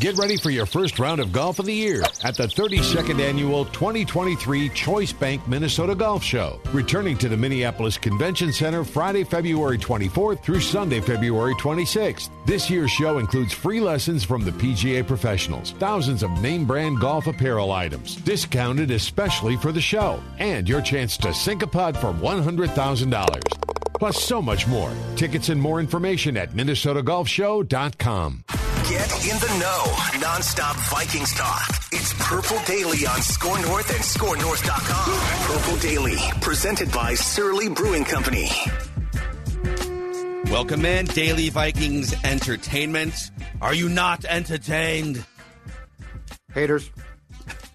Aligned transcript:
Get 0.00 0.18
ready 0.18 0.36
for 0.36 0.50
your 0.50 0.66
first 0.66 0.98
round 0.98 1.22
of 1.22 1.32
golf 1.32 1.58
of 1.58 1.64
the 1.64 1.72
year 1.72 2.02
at 2.22 2.36
the 2.36 2.46
32nd 2.46 3.18
annual 3.18 3.64
2023 3.64 4.68
Choice 4.68 5.10
Bank 5.10 5.48
Minnesota 5.48 5.94
Golf 5.94 6.22
Show, 6.22 6.60
returning 6.72 7.16
to 7.16 7.30
the 7.30 7.36
Minneapolis 7.36 7.96
Convention 7.96 8.52
Center 8.52 8.84
Friday, 8.84 9.24
February 9.24 9.78
24th 9.78 10.42
through 10.42 10.60
Sunday, 10.60 11.00
February 11.00 11.54
26th. 11.54 12.28
This 12.44 12.68
year's 12.68 12.90
show 12.90 13.16
includes 13.16 13.54
free 13.54 13.80
lessons 13.80 14.22
from 14.22 14.44
the 14.44 14.50
PGA 14.50 15.06
professionals, 15.06 15.72
thousands 15.78 16.22
of 16.22 16.30
name 16.42 16.66
brand 16.66 17.00
golf 17.00 17.26
apparel 17.26 17.72
items, 17.72 18.16
discounted 18.16 18.90
especially 18.90 19.56
for 19.56 19.72
the 19.72 19.80
show, 19.80 20.22
and 20.38 20.68
your 20.68 20.82
chance 20.82 21.16
to 21.16 21.32
sink 21.32 21.62
a 21.62 21.66
putt 21.66 21.96
for 21.96 22.12
$100,000. 22.12 23.40
Plus, 23.98 24.22
so 24.22 24.42
much 24.42 24.66
more. 24.66 24.92
Tickets 25.16 25.48
and 25.48 25.58
more 25.60 25.80
information 25.80 26.36
at 26.36 26.50
MinnesotaGolfShow.com. 26.50 28.44
Get 28.88 29.10
in 29.24 29.36
the 29.40 29.58
know. 29.58 29.82
Nonstop 30.24 30.76
Vikings 30.90 31.32
talk. 31.34 31.68
It's 31.90 32.14
Purple 32.20 32.58
Daily 32.66 33.04
on 33.04 33.20
SKOR 33.20 33.60
North 33.62 33.90
and 33.90 33.98
SKORNorth.com. 33.98 35.56
Purple 35.56 35.76
Daily, 35.78 36.16
presented 36.40 36.92
by 36.92 37.14
Surly 37.14 37.68
Brewing 37.68 38.04
Company. 38.04 38.48
Welcome 40.52 40.84
in, 40.84 41.06
Daily 41.06 41.48
Vikings 41.48 42.14
Entertainment. 42.22 43.32
Are 43.60 43.74
you 43.74 43.88
not 43.88 44.24
entertained? 44.24 45.24
Haters. 46.54 46.88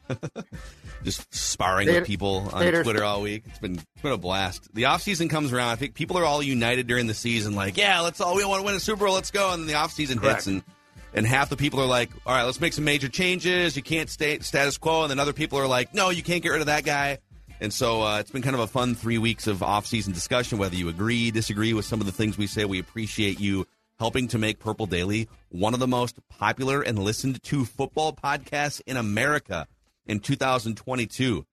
Just 1.03 1.33
sparring 1.33 1.87
Hater- 1.89 1.99
with 2.01 2.07
people 2.07 2.49
on 2.53 2.61
haters. 2.61 2.83
Twitter 2.83 3.03
all 3.03 3.21
week. 3.21 3.43
It's 3.47 3.59
been 3.59 3.73
it's 3.75 4.01
been 4.01 4.13
a 4.13 4.17
blast. 4.17 4.73
The 4.73 4.85
off 4.85 5.01
season 5.01 5.27
comes 5.27 5.51
around. 5.51 5.69
I 5.71 5.75
think 5.75 5.93
people 5.93 6.17
are 6.19 6.25
all 6.25 6.41
united 6.41 6.87
during 6.87 7.07
the 7.07 7.13
season. 7.13 7.53
Like, 7.53 7.75
yeah, 7.75 7.99
let's 7.99 8.21
all 8.21 8.35
we 8.37 8.45
want 8.45 8.61
to 8.61 8.65
win 8.65 8.75
a 8.75 8.79
Super 8.79 9.05
Bowl. 9.05 9.15
Let's 9.15 9.31
go. 9.31 9.51
And 9.51 9.63
then 9.63 9.67
the 9.67 9.73
off 9.75 9.91
season 9.91 10.19
hits, 10.19 10.47
and 10.47 10.63
and 11.13 11.25
half 11.25 11.49
the 11.49 11.57
people 11.57 11.79
are 11.79 11.87
like, 11.87 12.09
all 12.25 12.33
right, 12.33 12.43
let's 12.43 12.61
make 12.61 12.73
some 12.73 12.85
major 12.85 13.09
changes. 13.09 13.75
You 13.75 13.83
can't 13.83 14.09
stay 14.09 14.39
status 14.39 14.77
quo. 14.77 15.03
And 15.03 15.11
then 15.11 15.19
other 15.19 15.33
people 15.33 15.59
are 15.59 15.67
like, 15.67 15.93
no, 15.93 16.09
you 16.09 16.23
can't 16.23 16.41
get 16.41 16.49
rid 16.49 16.61
of 16.61 16.67
that 16.67 16.83
guy. 16.85 17.19
And 17.59 17.71
so 17.71 18.01
uh, 18.01 18.19
it's 18.19 18.31
been 18.31 18.41
kind 18.41 18.55
of 18.55 18.61
a 18.61 18.67
fun 18.67 18.95
three 18.95 19.19
weeks 19.19 19.45
of 19.45 19.61
off-season 19.61 20.13
discussion. 20.13 20.57
Whether 20.57 20.75
you 20.75 20.89
agree, 20.89 21.29
disagree 21.29 21.73
with 21.73 21.85
some 21.85 21.99
of 21.99 22.07
the 22.07 22.11
things 22.11 22.37
we 22.37 22.47
say, 22.47 22.65
we 22.65 22.79
appreciate 22.79 23.39
you 23.39 23.67
helping 23.99 24.27
to 24.29 24.39
make 24.39 24.57
Purple 24.57 24.87
Daily 24.87 25.29
one 25.49 25.75
of 25.75 25.79
the 25.79 25.87
most 25.87 26.17
popular 26.27 26.81
and 26.81 26.97
listened 26.97 27.43
to 27.43 27.65
football 27.65 28.13
podcasts 28.13 28.81
in 28.87 28.97
America 28.97 29.67
in 30.07 30.19
2022. 30.19 31.45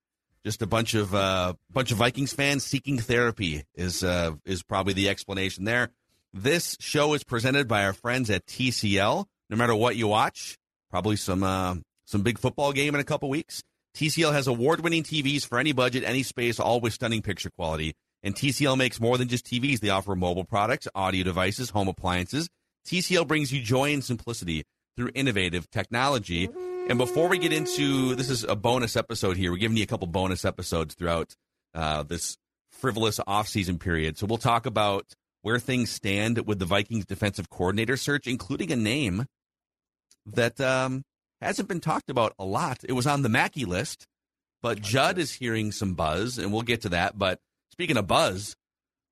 Just 0.44 0.62
a 0.62 0.66
bunch 0.66 0.94
of 0.94 1.14
uh, 1.14 1.52
bunch 1.70 1.90
of 1.90 1.98
Vikings 1.98 2.32
fans 2.32 2.64
seeking 2.64 2.98
therapy 2.98 3.64
is 3.74 4.02
uh, 4.02 4.32
is 4.46 4.62
probably 4.62 4.94
the 4.94 5.10
explanation 5.10 5.64
there. 5.64 5.90
This 6.32 6.76
show 6.80 7.12
is 7.12 7.22
presented 7.22 7.68
by 7.68 7.84
our 7.84 7.92
friends 7.92 8.30
at 8.30 8.46
TCL. 8.46 9.26
No 9.50 9.56
matter 9.56 9.74
what 9.74 9.96
you 9.96 10.08
watch, 10.08 10.56
probably 10.90 11.16
some 11.16 11.42
uh, 11.42 11.76
some 12.04 12.22
big 12.22 12.38
football 12.38 12.72
game 12.72 12.94
in 12.94 13.00
a 13.00 13.04
couple 13.04 13.28
weeks. 13.28 13.62
TCL 13.96 14.32
has 14.32 14.46
award-winning 14.46 15.02
TVs 15.02 15.46
for 15.46 15.58
any 15.58 15.72
budget, 15.72 16.04
any 16.04 16.22
space, 16.22 16.58
with 16.58 16.92
stunning 16.92 17.22
picture 17.22 17.50
quality. 17.50 17.94
And 18.22 18.34
TCL 18.34 18.76
makes 18.76 19.00
more 19.00 19.18
than 19.18 19.28
just 19.28 19.46
TVs. 19.46 19.80
They 19.80 19.90
offer 19.90 20.14
mobile 20.14 20.44
products, 20.44 20.86
audio 20.94 21.24
devices, 21.24 21.70
home 21.70 21.88
appliances. 21.88 22.48
TCL 22.86 23.26
brings 23.26 23.52
you 23.52 23.60
joy 23.60 23.92
and 23.92 24.02
simplicity 24.02 24.64
through 24.96 25.10
innovative 25.14 25.70
technology. 25.70 26.48
And 26.88 26.98
before 26.98 27.28
we 27.28 27.38
get 27.38 27.52
into 27.52 28.14
this 28.14 28.30
is 28.30 28.44
a 28.44 28.56
bonus 28.56 28.96
episode 28.96 29.36
here. 29.36 29.50
We're 29.50 29.58
giving 29.58 29.76
you 29.76 29.82
a 29.82 29.86
couple 29.86 30.06
bonus 30.06 30.44
episodes 30.44 30.94
throughout 30.94 31.34
uh, 31.74 32.02
this 32.02 32.36
frivolous 32.70 33.18
offseason 33.20 33.78
period. 33.78 34.18
So 34.18 34.26
we'll 34.26 34.38
talk 34.38 34.66
about 34.66 35.04
where 35.42 35.58
things 35.58 35.90
stand 35.90 36.46
with 36.46 36.58
the 36.58 36.64
Vikings 36.64 37.04
defensive 37.04 37.50
coordinator 37.50 37.96
search, 37.96 38.26
including 38.26 38.72
a 38.72 38.76
name 38.76 39.26
that 40.34 40.60
um, 40.60 41.04
hasn't 41.40 41.68
been 41.68 41.80
talked 41.80 42.10
about 42.10 42.34
a 42.38 42.44
lot. 42.44 42.78
It 42.84 42.92
was 42.92 43.06
on 43.06 43.22
the 43.22 43.28
Mackey 43.28 43.64
list, 43.64 44.06
but 44.62 44.80
Judd 44.80 45.18
is 45.18 45.32
hearing 45.32 45.72
some 45.72 45.94
buzz, 45.94 46.38
and 46.38 46.52
we'll 46.52 46.62
get 46.62 46.82
to 46.82 46.90
that. 46.90 47.18
But 47.18 47.40
speaking 47.72 47.96
of 47.96 48.06
buzz, 48.06 48.56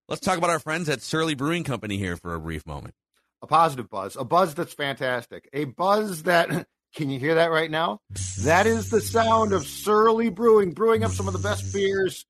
let's 0.08 0.20
talk 0.20 0.38
about 0.38 0.50
our 0.50 0.58
friends 0.58 0.88
at 0.88 1.02
Surly 1.02 1.34
Brewing 1.34 1.64
Company 1.64 1.96
here 1.98 2.16
for 2.16 2.34
a 2.34 2.40
brief 2.40 2.66
moment. 2.66 2.94
A 3.42 3.46
positive 3.46 3.90
buzz, 3.90 4.16
a 4.16 4.24
buzz 4.24 4.54
that's 4.54 4.74
fantastic, 4.74 5.48
a 5.52 5.64
buzz 5.64 6.24
that. 6.24 6.66
Can 6.94 7.10
you 7.10 7.18
hear 7.18 7.34
that 7.34 7.50
right 7.50 7.70
now? 7.70 7.98
That 8.40 8.66
is 8.66 8.88
the 8.88 9.02
sound 9.02 9.52
of 9.52 9.66
Surly 9.66 10.30
Brewing, 10.30 10.72
brewing 10.72 11.04
up 11.04 11.10
some 11.10 11.26
of 11.26 11.34
the 11.34 11.38
best 11.38 11.70
beers, 11.74 12.24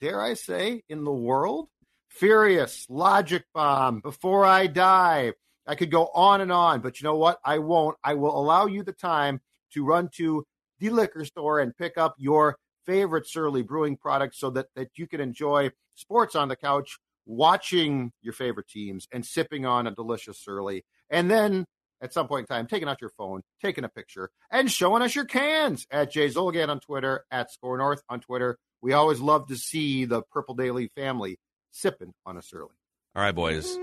dare 0.00 0.20
I 0.20 0.34
say, 0.34 0.82
in 0.88 1.04
the 1.04 1.12
world. 1.12 1.68
Furious, 2.08 2.86
Logic 2.88 3.44
Bomb, 3.54 4.00
Before 4.00 4.44
I 4.44 4.66
Die. 4.66 5.32
I 5.66 5.74
could 5.74 5.90
go 5.90 6.06
on 6.14 6.40
and 6.40 6.50
on, 6.52 6.80
but 6.80 7.00
you 7.00 7.04
know 7.04 7.16
what? 7.16 7.38
I 7.44 7.58
won't. 7.58 7.96
I 8.02 8.14
will 8.14 8.36
allow 8.36 8.66
you 8.66 8.82
the 8.82 8.92
time 8.92 9.40
to 9.74 9.84
run 9.84 10.08
to 10.16 10.44
the 10.78 10.90
liquor 10.90 11.24
store 11.24 11.60
and 11.60 11.76
pick 11.76 11.98
up 11.98 12.14
your 12.18 12.56
favorite 12.86 13.28
Surly 13.28 13.62
Brewing 13.62 13.96
product 13.96 14.34
so 14.34 14.50
that, 14.50 14.66
that 14.74 14.88
you 14.96 15.06
can 15.06 15.20
enjoy 15.20 15.70
sports 15.94 16.34
on 16.34 16.48
the 16.48 16.56
couch, 16.56 16.98
watching 17.26 18.12
your 18.22 18.32
favorite 18.32 18.68
teams, 18.68 19.06
and 19.12 19.24
sipping 19.24 19.66
on 19.66 19.86
a 19.86 19.90
delicious 19.92 20.38
Surly. 20.42 20.84
And 21.10 21.30
then 21.30 21.66
at 22.00 22.12
some 22.14 22.26
point 22.26 22.48
in 22.48 22.54
time, 22.54 22.66
taking 22.66 22.88
out 22.88 23.00
your 23.00 23.10
phone, 23.10 23.42
taking 23.62 23.84
a 23.84 23.88
picture, 23.88 24.30
and 24.50 24.70
showing 24.70 25.02
us 25.02 25.14
your 25.14 25.26
cans 25.26 25.86
at 25.90 26.10
J 26.10 26.28
Zulgad 26.28 26.68
on 26.68 26.80
Twitter, 26.80 27.24
at 27.30 27.50
SKOR 27.52 27.76
North 27.78 28.02
on 28.08 28.20
Twitter. 28.20 28.58
We 28.80 28.94
always 28.94 29.20
love 29.20 29.48
to 29.48 29.56
see 29.56 30.06
the 30.06 30.22
Purple 30.32 30.54
Daily 30.54 30.90
family 30.94 31.38
sipping 31.70 32.12
on 32.24 32.38
a 32.38 32.42
Surly. 32.42 32.70
All 33.14 33.22
right, 33.22 33.34
boys. 33.34 33.78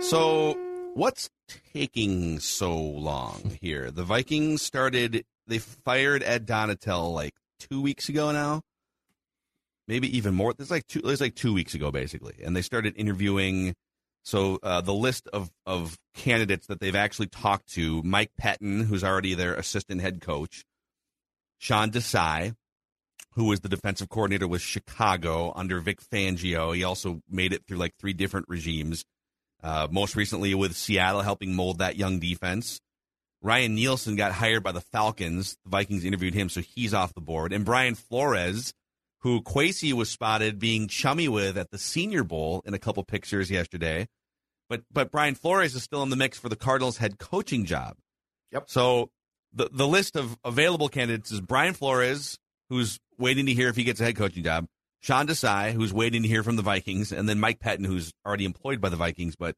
So, 0.00 0.58
what's 0.94 1.30
taking 1.72 2.40
so 2.40 2.76
long 2.76 3.58
here? 3.60 3.90
The 3.90 4.04
Vikings 4.04 4.62
started, 4.62 5.24
they 5.46 5.58
fired 5.58 6.22
Ed 6.22 6.46
Donatell 6.46 7.12
like 7.12 7.34
two 7.58 7.80
weeks 7.82 8.08
ago 8.08 8.32
now. 8.32 8.62
Maybe 9.88 10.16
even 10.16 10.34
more. 10.34 10.54
It's 10.58 10.70
like 10.70 10.86
two. 10.86 11.00
It's 11.04 11.20
like 11.20 11.34
two 11.34 11.52
weeks 11.52 11.74
ago, 11.74 11.90
basically, 11.90 12.36
and 12.42 12.54
they 12.56 12.62
started 12.62 12.94
interviewing. 12.96 13.74
So 14.22 14.60
uh, 14.62 14.80
the 14.80 14.94
list 14.94 15.28
of 15.32 15.50
of 15.66 15.98
candidates 16.14 16.68
that 16.68 16.78
they've 16.78 16.94
actually 16.94 17.26
talked 17.26 17.72
to: 17.72 18.00
Mike 18.04 18.30
Pettine, 18.40 18.84
who's 18.86 19.02
already 19.02 19.34
their 19.34 19.54
assistant 19.54 20.00
head 20.00 20.20
coach, 20.20 20.64
Sean 21.58 21.90
Desai, 21.90 22.54
who 23.34 23.46
was 23.46 23.60
the 23.60 23.68
defensive 23.68 24.08
coordinator 24.08 24.46
with 24.46 24.62
Chicago 24.62 25.52
under 25.56 25.80
Vic 25.80 26.00
Fangio. 26.00 26.74
He 26.74 26.84
also 26.84 27.20
made 27.28 27.52
it 27.52 27.66
through 27.66 27.78
like 27.78 27.96
three 27.98 28.12
different 28.12 28.46
regimes. 28.48 29.04
Uh, 29.62 29.86
most 29.90 30.16
recently 30.16 30.54
with 30.54 30.74
Seattle, 30.74 31.22
helping 31.22 31.54
mold 31.54 31.78
that 31.78 31.96
young 31.96 32.18
defense. 32.18 32.80
Ryan 33.42 33.74
Nielsen 33.74 34.16
got 34.16 34.32
hired 34.32 34.62
by 34.62 34.72
the 34.72 34.80
Falcons. 34.80 35.56
The 35.64 35.70
Vikings 35.70 36.04
interviewed 36.04 36.34
him, 36.34 36.48
so 36.48 36.60
he's 36.60 36.94
off 36.94 37.14
the 37.14 37.20
board. 37.20 37.52
And 37.52 37.64
Brian 37.64 37.94
Flores, 37.94 38.72
who 39.20 39.42
Kwesi 39.42 39.92
was 39.92 40.10
spotted 40.10 40.58
being 40.58 40.88
chummy 40.88 41.28
with 41.28 41.56
at 41.56 41.70
the 41.70 41.78
Senior 41.78 42.24
Bowl 42.24 42.62
in 42.64 42.74
a 42.74 42.78
couple 42.78 43.02
pictures 43.04 43.50
yesterday. 43.50 44.06
But 44.68 44.82
but 44.92 45.10
Brian 45.10 45.34
Flores 45.34 45.74
is 45.74 45.82
still 45.82 46.02
in 46.02 46.10
the 46.10 46.16
mix 46.16 46.38
for 46.38 46.48
the 46.48 46.56
Cardinals 46.56 46.96
head 46.96 47.18
coaching 47.18 47.64
job. 47.64 47.96
Yep. 48.52 48.64
So 48.68 49.10
the 49.52 49.68
the 49.72 49.86
list 49.86 50.16
of 50.16 50.38
available 50.44 50.88
candidates 50.88 51.30
is 51.30 51.40
Brian 51.40 51.74
Flores, 51.74 52.38
who's 52.68 52.98
waiting 53.18 53.46
to 53.46 53.54
hear 53.54 53.68
if 53.68 53.76
he 53.76 53.84
gets 53.84 54.00
a 54.00 54.04
head 54.04 54.16
coaching 54.16 54.44
job. 54.44 54.66
Sean 55.02 55.26
Desai, 55.26 55.72
who's 55.72 55.92
waiting 55.92 56.22
to 56.22 56.28
hear 56.28 56.44
from 56.44 56.56
the 56.56 56.62
Vikings, 56.62 57.12
and 57.12 57.28
then 57.28 57.40
Mike 57.40 57.58
Pettine, 57.58 57.86
who's 57.86 58.12
already 58.24 58.44
employed 58.44 58.80
by 58.80 58.88
the 58.88 58.96
Vikings 58.96 59.34
but 59.36 59.56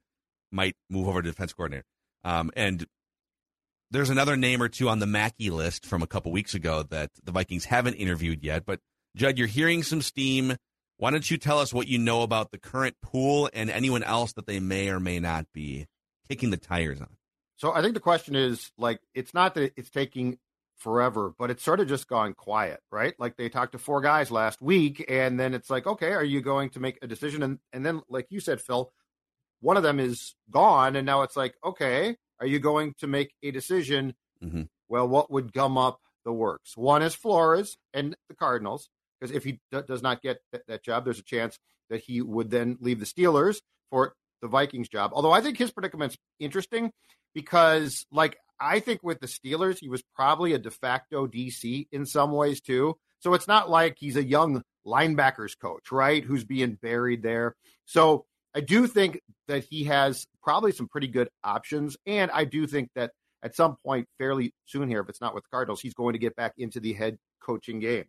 might 0.50 0.75
move 0.88 1.06
over 1.06 1.20
to 1.20 1.31
defense 1.31 1.52
coordinator. 1.52 1.85
Um, 2.25 2.50
and 2.56 2.87
there's 3.91 4.08
another 4.11 4.37
name 4.37 4.62
or 4.62 4.69
two 4.69 4.88
on 4.88 4.99
the 4.99 5.06
Mackey 5.06 5.50
list 5.50 5.85
from 5.85 6.02
a 6.02 6.06
couple 6.06 6.32
weeks 6.32 6.55
ago 6.55 6.82
that 6.85 7.11
the 7.23 7.32
Vikings 7.32 7.67
haven't 7.67 7.94
interviewed 7.94 8.43
yet. 8.43 8.64
But 8.64 8.81
Judd, 9.14 9.37
you're 9.37 9.46
hearing 9.46 9.82
some 9.82 10.00
steam. 10.00 10.56
Why 10.96 11.11
don't 11.11 11.31
you 11.31 11.37
tell 11.37 11.58
us 11.58 11.75
what 11.75 11.88
you 11.88 11.99
know 11.99 12.23
about 12.23 12.50
the 12.50 12.58
current 12.58 12.97
pool 13.02 13.50
and 13.52 13.69
anyone 13.69 14.02
else 14.02 14.32
that 14.32 14.47
they 14.47 14.61
may 14.61 14.88
or 14.88 14.99
may 14.99 15.20
not 15.20 15.47
be 15.52 15.87
kicking 16.29 16.50
the 16.50 16.56
tires 16.56 17.00
on? 17.00 17.11
So 17.56 17.73
I 17.73 17.82
think 17.82 17.94
the 17.94 18.00
question 18.00 18.35
is 18.35 18.73
like 18.79 19.00
it's 19.14 19.35
not 19.35 19.55
that 19.55 19.75
it's 19.76 19.90
taking 19.90 20.38
forever, 20.85 21.33
but 21.39 21.51
it's 21.51 21.65
sort 21.65 21.81
of 21.81 21.89
just 21.89 22.07
gone 22.07 22.35
quiet, 22.35 22.79
right? 22.93 23.15
Like 23.19 23.37
they 23.37 23.49
talked 23.49 23.73
to 23.73 23.79
four 23.79 24.03
guys 24.03 24.31
last 24.31 24.61
week, 24.61 25.03
and 25.09 25.41
then 25.41 25.55
it's 25.55 25.71
like, 25.71 25.87
okay, 25.87 26.13
are 26.13 26.23
you 26.23 26.43
going 26.43 26.69
to 26.71 26.81
make 26.81 26.99
a 27.01 27.07
decision? 27.07 27.43
And 27.43 27.59
and 27.73 27.85
then, 27.85 28.03
like 28.11 28.27
you 28.29 28.39
said, 28.39 28.61
Phil, 28.61 28.93
one 29.61 29.79
of 29.79 29.83
them 29.83 29.99
is 29.99 30.35
gone, 30.51 30.95
and 30.95 31.07
now 31.07 31.23
it's 31.23 31.37
like, 31.37 31.55
okay, 31.65 32.17
are 32.39 32.47
you 32.47 32.59
going 32.59 32.95
to 32.99 33.07
make 33.07 33.33
a 33.43 33.51
decision? 33.51 34.15
Mm-hmm. 34.45 34.65
Well, 34.89 35.09
what 35.09 35.33
would 35.33 35.55
gum 35.55 35.79
up 35.79 36.01
the 36.25 36.33
works? 36.33 36.77
One 36.77 37.03
is 37.03 37.15
Flores 37.15 37.79
and 37.95 38.15
the 38.29 38.35
Cardinals, 38.35 38.91
because 39.19 39.35
if 39.35 39.43
he 39.43 39.53
d- 39.73 39.81
does 39.89 40.03
not 40.03 40.21
get 40.21 40.41
th- 40.53 40.65
that 40.69 40.85
job, 40.85 41.05
there's 41.05 41.19
a 41.19 41.25
chance 41.25 41.59
that 41.89 42.03
he 42.03 42.21
would 42.21 42.51
then 42.51 42.77
leave 42.81 43.01
the 43.01 43.07
Steelers 43.07 43.57
for 43.91 44.15
the 44.43 44.49
Vikings 44.49 44.91
job. 44.91 45.13
Although 45.15 45.33
I 45.33 45.41
think 45.41 45.57
his 45.57 45.71
predicament's 45.71 46.19
interesting 46.39 46.93
because, 47.35 48.05
like, 48.13 48.37
I 48.61 48.81
think 48.81 49.03
with 49.03 49.21
the 49.21 49.27
Steelers, 49.27 49.79
he 49.79 49.89
was 49.89 50.03
probably 50.15 50.53
a 50.53 50.59
de 50.59 50.71
facto 50.71 51.27
DC 51.27 51.89
in 51.93 52.06
some 52.06 52.33
ways 52.33 52.61
too. 52.61 52.97
So 53.21 53.35
it's 53.35 53.49
not 53.49 53.71
like 53.71 53.97
he's 53.99 54.17
a 54.17 54.25
young 54.25 54.62
linebackers 54.87 55.59
coach, 55.59 55.91
right? 55.91 56.23
Who's 56.23 56.45
being 56.45 56.75
buried 56.75 57.23
there. 57.23 57.56
So 57.87 58.27
I 58.55 58.61
do 58.61 58.87
think 58.87 59.21
that 59.49 59.65
he 59.65 59.85
has 59.85 60.27
probably 60.43 60.73
some 60.73 60.89
pretty 60.89 61.09
good 61.09 61.29
options. 61.43 61.97
And 62.06 62.31
I 62.31 62.45
do 62.45 62.67
think 62.67 62.91
that 62.95 63.12
at 63.43 63.56
some 63.56 63.77
point 63.85 64.09
fairly 64.19 64.53
soon 64.67 64.89
here, 64.89 65.00
if 65.00 65.09
it's 65.09 65.21
not 65.21 65.35
with 65.35 65.45
the 65.45 65.50
Cardinals, 65.50 65.81
he's 65.81 65.95
going 65.95 66.12
to 66.12 66.19
get 66.19 66.37
back 66.37 66.53
into 66.57 66.81
the 66.81 66.93
head 66.93 67.19
coaching 67.41 67.81
game. 67.81 68.05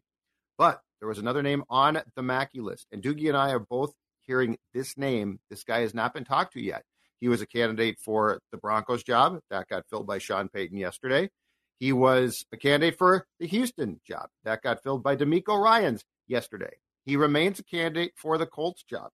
But 0.58 0.82
there 1.00 1.10
was 1.10 1.18
another 1.18 1.44
name 1.44 1.64
on 1.70 2.02
the 2.16 2.22
Mackey 2.22 2.62
list, 2.62 2.88
and 2.92 3.04
Doogie 3.04 3.28
and 3.28 3.38
I 3.38 3.52
are 3.52 3.60
both 3.60 3.94
hearing 4.22 4.58
this 4.74 4.98
name. 4.98 5.40
This 5.50 5.64
guy 5.64 5.82
has 5.82 5.94
not 5.94 6.14
been 6.14 6.24
talked 6.24 6.54
to 6.54 6.62
yet. 6.62 6.84
He 7.26 7.30
was 7.30 7.42
a 7.42 7.48
candidate 7.48 7.98
for 8.00 8.40
the 8.52 8.58
Broncos 8.60 9.02
job. 9.04 9.40
That 9.50 9.68
got 9.68 9.86
filled 9.90 10.06
by 10.06 10.20
Sean 10.20 10.48
Payton 10.48 10.78
yesterday. 10.78 11.32
He 11.80 11.92
was 11.92 12.46
a 12.54 12.58
candidate 12.58 13.00
for 13.00 13.26
the 13.40 13.48
Houston 13.48 14.00
job. 14.08 14.28
That 14.44 14.62
got 14.62 14.84
filled 14.84 15.02
by 15.02 15.16
DeMeco 15.16 15.60
Ryans 15.60 16.04
yesterday. 16.28 16.74
He 17.04 17.16
remains 17.16 17.58
a 17.58 17.64
candidate 17.64 18.12
for 18.16 18.38
the 18.38 18.46
Colts 18.46 18.84
job. 18.84 19.10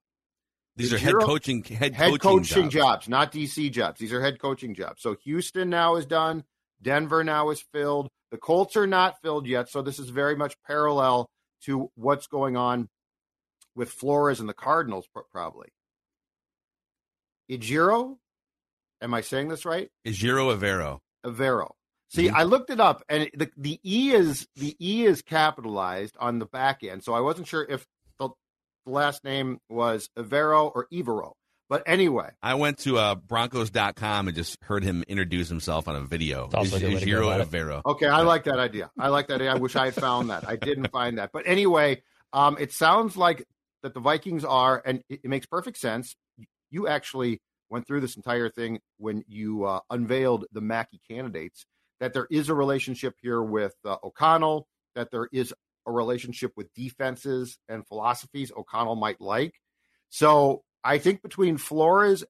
These 0.75 0.89
The 0.89 0.97
are 0.97 0.99
head 0.99 1.11
Giro- 1.11 1.25
coaching 1.25 1.63
head, 1.63 1.95
head 1.95 2.09
coaching, 2.19 2.19
coaching 2.19 2.63
jobs. 2.69 2.73
jobs, 3.05 3.07
not 3.07 3.31
DC 3.31 3.71
jobs. 3.71 3.97
These 4.01 4.11
are 4.11 4.21
head 4.21 4.41
coaching 4.41 4.75
jobs. 4.75 5.01
So 5.01 5.15
Houston 5.23 5.69
now 5.69 5.95
is 5.95 6.05
done. 6.05 6.43
Denver 6.81 7.23
now 7.23 7.49
is 7.49 7.63
filled. 7.71 8.09
The 8.31 8.37
Colts 8.37 8.75
are 8.75 8.87
not 8.87 9.21
filled 9.21 9.47
yet. 9.47 9.69
So 9.69 9.81
this 9.81 9.99
is 9.99 10.09
very 10.09 10.35
much 10.35 10.57
parallel 10.67 11.29
to 11.63 11.89
what's 11.95 12.27
going 12.27 12.57
on 12.57 12.89
with 13.73 13.89
Flores 13.89 14.41
and 14.41 14.49
the 14.49 14.53
Cardinals, 14.53 15.07
probably. 15.31 15.69
Ijiro, 17.51 18.17
am 19.01 19.13
I 19.13 19.21
saying 19.21 19.49
this 19.49 19.65
right? 19.65 19.89
Ijiro 20.07 20.55
Avero. 20.55 20.99
Avero. 21.25 21.71
See, 22.09 22.27
Mhm. 22.27 22.33
I 22.35 22.43
looked 22.43 22.69
it 22.69 22.79
up, 22.79 23.03
and 23.09 23.29
the 23.33 23.49
the 23.57 23.79
E 23.83 24.11
is 24.11 24.47
the 24.55 24.75
E 24.79 25.05
is 25.05 25.21
capitalized 25.21 26.15
on 26.19 26.39
the 26.39 26.45
back 26.45 26.83
end, 26.83 27.03
so 27.03 27.13
I 27.13 27.19
wasn't 27.21 27.47
sure 27.47 27.65
if 27.69 27.85
the, 28.19 28.29
the 28.85 28.91
last 28.91 29.23
name 29.23 29.59
was 29.69 30.09
Avero 30.17 30.71
or 30.73 30.87
Ivero. 30.91 31.33
But 31.69 31.83
anyway, 31.85 32.31
I 32.43 32.55
went 32.55 32.79
to 32.79 32.97
uh, 32.97 33.15
Broncos.com 33.15 34.27
and 34.27 34.35
just 34.35 34.57
heard 34.63 34.83
him 34.83 35.05
introduce 35.07 35.47
himself 35.47 35.87
on 35.87 35.95
a 35.95 36.01
video. 36.01 36.45
It's 36.47 36.53
also 36.55 36.75
a 36.75 36.79
good 36.81 36.93
way 36.95 36.99
to 36.99 37.05
go 37.05 37.21
Ijiro. 37.21 37.45
Avero. 37.45 37.81
okay, 37.85 38.07
I 38.07 38.21
like 38.23 38.43
that 38.43 38.59
idea. 38.59 38.91
I 38.99 39.07
like 39.07 39.27
that. 39.27 39.35
idea. 39.35 39.53
I 39.53 39.57
wish 39.57 39.77
I 39.77 39.85
had 39.85 39.93
found 39.95 40.29
that. 40.31 40.45
I 40.47 40.57
didn't 40.57 40.91
find 40.91 41.17
that. 41.17 41.29
But 41.31 41.43
anyway, 41.47 42.01
um, 42.33 42.57
it 42.59 42.73
sounds 42.73 43.15
like 43.15 43.45
that 43.83 43.93
the 43.93 44.01
Vikings 44.01 44.43
are, 44.43 44.81
and 44.85 45.01
it, 45.07 45.21
it 45.23 45.29
makes 45.29 45.45
perfect 45.45 45.77
sense. 45.77 46.13
You 46.71 46.87
actually 46.87 47.41
went 47.69 47.85
through 47.85 48.01
this 48.01 48.15
entire 48.15 48.49
thing 48.49 48.79
when 48.97 49.23
you 49.27 49.65
uh, 49.65 49.81
unveiled 49.89 50.45
the 50.51 50.61
Mackey 50.61 50.99
candidates. 51.09 51.65
That 51.99 52.13
there 52.13 52.27
is 52.31 52.49
a 52.49 52.55
relationship 52.55 53.13
here 53.21 53.41
with 53.41 53.75
uh, 53.85 53.97
O'Connell. 54.03 54.67
That 54.95 55.11
there 55.11 55.29
is 55.31 55.53
a 55.85 55.91
relationship 55.91 56.53
with 56.55 56.73
defenses 56.73 57.57
and 57.69 57.87
philosophies 57.87 58.51
O'Connell 58.55 58.95
might 58.95 59.21
like. 59.21 59.53
So 60.09 60.63
I 60.83 60.97
think 60.97 61.21
between 61.21 61.57
Flores 61.57 62.23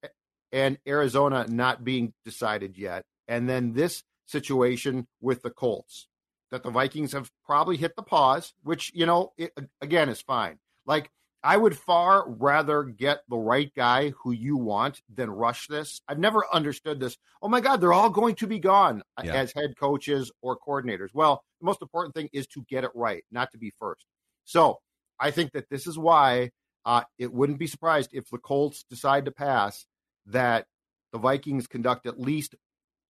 and 0.52 0.78
Arizona 0.88 1.46
not 1.48 1.84
being 1.84 2.14
decided 2.26 2.78
yet, 2.78 3.04
and 3.28 3.50
then 3.50 3.74
this 3.74 4.04
situation 4.26 5.08
with 5.22 5.42
the 5.42 5.50
Colts, 5.50 6.08
that 6.52 6.64
the 6.64 6.70
Vikings 6.70 7.14
have 7.14 7.32
probably 7.46 7.78
hit 7.78 7.96
the 7.96 8.04
pause, 8.04 8.54
which, 8.64 8.92
you 8.94 9.06
know, 9.06 9.32
it, 9.38 9.52
again 9.82 10.10
is 10.10 10.22
fine. 10.22 10.60
Like, 10.86 11.10
I 11.44 11.58
would 11.58 11.76
far 11.78 12.30
rather 12.30 12.84
get 12.84 13.22
the 13.28 13.38
right 13.38 13.74
guy 13.76 14.10
who 14.12 14.32
you 14.32 14.58
want 14.58 15.02
than 15.12 15.30
rush 15.32 15.68
this. 15.68 16.02
I've 16.08 16.20
never 16.20 16.44
understood 16.54 17.00
this. 17.00 17.18
Oh 17.42 17.48
my 17.48 17.62
God, 17.62 17.82
they're 17.82 17.94
all 17.94 18.12
going 18.12 18.36
to 18.36 18.48
be 18.48 18.60
gone 18.60 19.02
Yeah. 19.24 19.34
as 19.36 19.52
head 19.56 19.76
coaches 19.80 20.32
or 20.42 20.58
coordinators. 20.60 21.10
Well, 21.14 21.44
the 21.60 21.66
most 21.66 21.82
important 21.82 22.14
thing 22.14 22.30
is 22.32 22.46
to 22.48 22.64
get 22.70 22.84
it 22.84 22.92
right, 22.94 23.24
not 23.32 23.52
to 23.54 23.58
be 23.58 23.74
first. 23.80 24.06
So 24.46 24.80
I 25.20 25.32
think 25.32 25.52
that 25.54 25.70
this 25.70 25.88
is 25.88 25.98
why 25.98 26.52
uh, 26.86 27.04
it 27.18 27.34
wouldn't 27.34 27.60
be 27.60 27.68
surprised 27.68 28.12
if 28.14 28.30
the 28.30 28.38
Colts 28.38 28.84
decide 28.90 29.26
to 29.26 29.32
pass 29.32 29.86
that 30.28 30.68
the 31.12 31.20
Vikings 31.20 31.68
conduct 31.68 32.06
at 32.06 32.20
least 32.20 32.56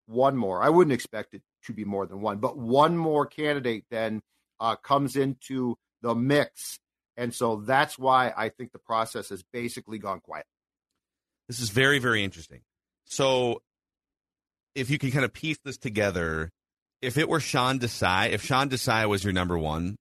one 0.06 0.37
more. 0.37 0.62
I 0.62 0.69
wouldn't 0.69 0.93
expect 0.94 1.35
it 1.35 1.43
to 1.67 1.73
be 1.73 1.85
more 1.85 2.06
than 2.06 2.21
one, 2.21 2.38
but 2.38 2.56
one 2.56 2.97
more 2.97 3.26
candidate 3.26 3.85
then 3.91 4.23
uh, 4.61 4.76
comes 4.76 5.17
into 5.17 5.76
the 6.03 6.15
mix. 6.15 6.79
And 7.21 7.35
so 7.35 7.57
that's 7.57 7.99
why 7.99 8.33
I 8.35 8.49
think 8.49 8.73
the 8.73 8.79
process 8.79 9.29
has 9.29 9.43
basically 9.53 9.99
gone 9.99 10.21
quiet. 10.21 10.47
This 11.49 11.61
is 11.61 11.69
very, 11.69 11.99
very 11.99 12.25
interesting. 12.25 12.63
So, 13.05 13.61
if 14.75 14.89
you 14.89 14.99
can 14.99 15.11
kind 15.11 15.27
of 15.27 15.33
piece 15.35 15.59
this 15.63 15.77
together, 15.77 16.49
if 17.03 17.19
it 17.19 17.29
were 17.29 17.39
Sean 17.39 17.79
Desai, 17.79 18.31
if 18.31 18.43
Sean 18.43 18.71
Desai 18.71 19.07
was 19.07 19.23
your 19.23 19.35
number 19.35 19.59
one, 19.59 19.97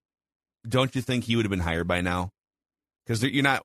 don't 0.68 0.95
you 0.95 1.01
think 1.01 1.25
he 1.25 1.36
would 1.36 1.44
have 1.44 1.50
been 1.50 1.60
hired 1.60 1.89
by 1.89 2.00
now? 2.00 2.30
Because 3.06 3.21
you're 3.21 3.44
not. 3.44 3.63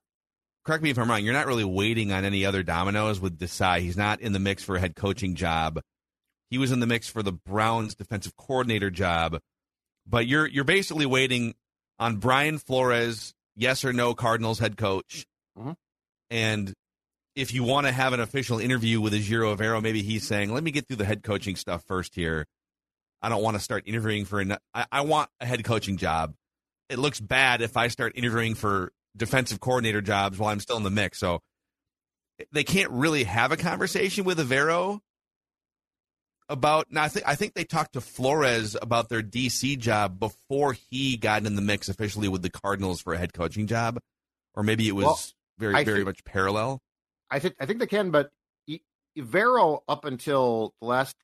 Correct 0.65 0.83
me 0.83 0.89
if 0.89 0.99
I'm 0.99 1.09
wrong. 1.09 1.23
You're 1.23 1.33
not 1.33 1.47
really 1.47 1.63
waiting 1.63 2.11
on 2.11 2.25
any 2.25 2.45
other 2.45 2.61
dominoes 2.61 3.21
with 3.21 3.39
Desai. 3.39 3.79
He's 3.79 3.95
not 3.95 4.19
in 4.19 4.33
the 4.33 4.39
mix 4.39 4.63
for 4.63 4.75
a 4.75 4.79
head 4.81 4.97
coaching 4.97 5.35
job. 5.35 5.79
He 6.49 6.57
was 6.57 6.73
in 6.73 6.81
the 6.81 6.87
mix 6.87 7.07
for 7.07 7.23
the 7.23 7.31
Browns 7.31 7.95
defensive 7.95 8.35
coordinator 8.35 8.89
job, 8.91 9.39
but 10.05 10.27
you're 10.27 10.45
you're 10.45 10.65
basically 10.65 11.05
waiting 11.05 11.53
on 11.99 12.17
Brian 12.17 12.57
Flores, 12.57 13.33
yes 13.55 13.83
or 13.85 13.93
no 13.93 14.13
Cardinals 14.13 14.59
head 14.59 14.77
coach, 14.77 15.25
Mhm. 15.57 15.75
and 16.29 16.73
if 17.35 17.53
you 17.53 17.63
want 17.63 17.85
to 17.87 17.91
have 17.91 18.13
an 18.13 18.19
official 18.19 18.59
interview 18.59 19.01
with 19.01 19.13
Ejiro 19.13 19.55
Evero, 19.55 19.81
maybe 19.81 20.01
he's 20.01 20.25
saying, 20.25 20.53
"Let 20.53 20.63
me 20.63 20.71
get 20.71 20.87
through 20.87 20.95
the 20.97 21.05
head 21.05 21.21
coaching 21.23 21.55
stuff 21.55 21.83
first 21.85 22.15
here. 22.15 22.45
I 23.21 23.29
don't 23.29 23.43
want 23.43 23.55
to 23.57 23.59
start 23.63 23.83
interviewing 23.87 24.25
for 24.25 24.39
an. 24.39 24.57
I, 24.73 24.85
I 24.91 25.01
want 25.01 25.29
a 25.39 25.45
head 25.45 25.63
coaching 25.63 25.97
job. 25.97 26.33
It 26.89 26.99
looks 26.99 27.19
bad 27.19 27.61
if 27.61 27.75
I 27.75 27.87
start 27.89 28.13
interviewing 28.15 28.55
for 28.55 28.91
defensive 29.17 29.59
coordinator 29.59 30.01
jobs 30.01 30.37
while 30.37 30.51
I'm 30.51 30.59
still 30.59 30.77
in 30.77 30.83
the 30.83 30.89
mix. 30.91 31.17
So 31.19 31.41
they 32.51 32.63
can't 32.63 32.91
really 32.91 33.23
have 33.23 33.51
a 33.51 33.57
conversation 33.57 34.23
with 34.25 34.37
Evero 34.39 34.99
about. 36.49 36.91
Now 36.91 37.03
I 37.03 37.07
think 37.09 37.27
I 37.27 37.35
think 37.35 37.53
they 37.53 37.63
talked 37.63 37.93
to 37.93 38.01
Flores 38.01 38.75
about 38.81 39.09
their 39.09 39.21
DC 39.23 39.77
job 39.79 40.19
before 40.19 40.73
he 40.73 41.17
got 41.17 41.45
in 41.45 41.55
the 41.55 41.61
mix 41.61 41.89
officially 41.89 42.27
with 42.27 42.41
the 42.41 42.49
Cardinals 42.49 43.01
for 43.01 43.13
a 43.13 43.17
head 43.17 43.33
coaching 43.33 43.67
job, 43.67 43.99
or 44.53 44.63
maybe 44.63 44.87
it 44.87 44.93
was 44.93 45.05
Well, 45.05 45.19
very 45.57 45.75
I 45.75 45.83
very 45.83 45.97
think- 45.99 46.05
much 46.07 46.23
parallel. 46.23 46.81
I 47.31 47.39
think 47.39 47.55
I 47.59 47.65
think 47.65 47.79
they 47.79 47.87
can, 47.87 48.11
but 48.11 48.31
Evero 49.17 49.79
up 49.87 50.03
until 50.05 50.73
the 50.81 50.87
last 50.87 51.15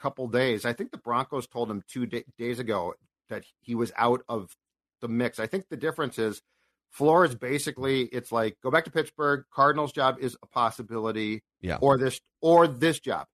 couple 0.00 0.26
days, 0.28 0.64
I 0.64 0.72
think 0.72 0.90
the 0.90 0.98
Broncos 0.98 1.46
told 1.46 1.70
him 1.70 1.82
two 1.88 2.06
da- 2.06 2.24
days 2.36 2.58
ago 2.58 2.94
that 3.28 3.44
he 3.60 3.74
was 3.74 3.92
out 3.96 4.22
of 4.28 4.56
the 5.00 5.08
mix. 5.08 5.38
I 5.38 5.46
think 5.46 5.68
the 5.68 5.76
difference 5.76 6.18
is 6.18 6.42
Flores 6.90 7.34
basically 7.34 8.02
it's 8.06 8.32
like 8.32 8.56
go 8.62 8.70
back 8.70 8.84
to 8.86 8.90
Pittsburgh. 8.90 9.44
Cardinals 9.52 9.92
job 9.92 10.16
is 10.20 10.36
a 10.42 10.46
possibility, 10.46 11.42
Yeah. 11.60 11.78
or 11.80 11.96
this 11.98 12.20
or 12.40 12.66
this 12.66 12.98
job. 12.98 13.26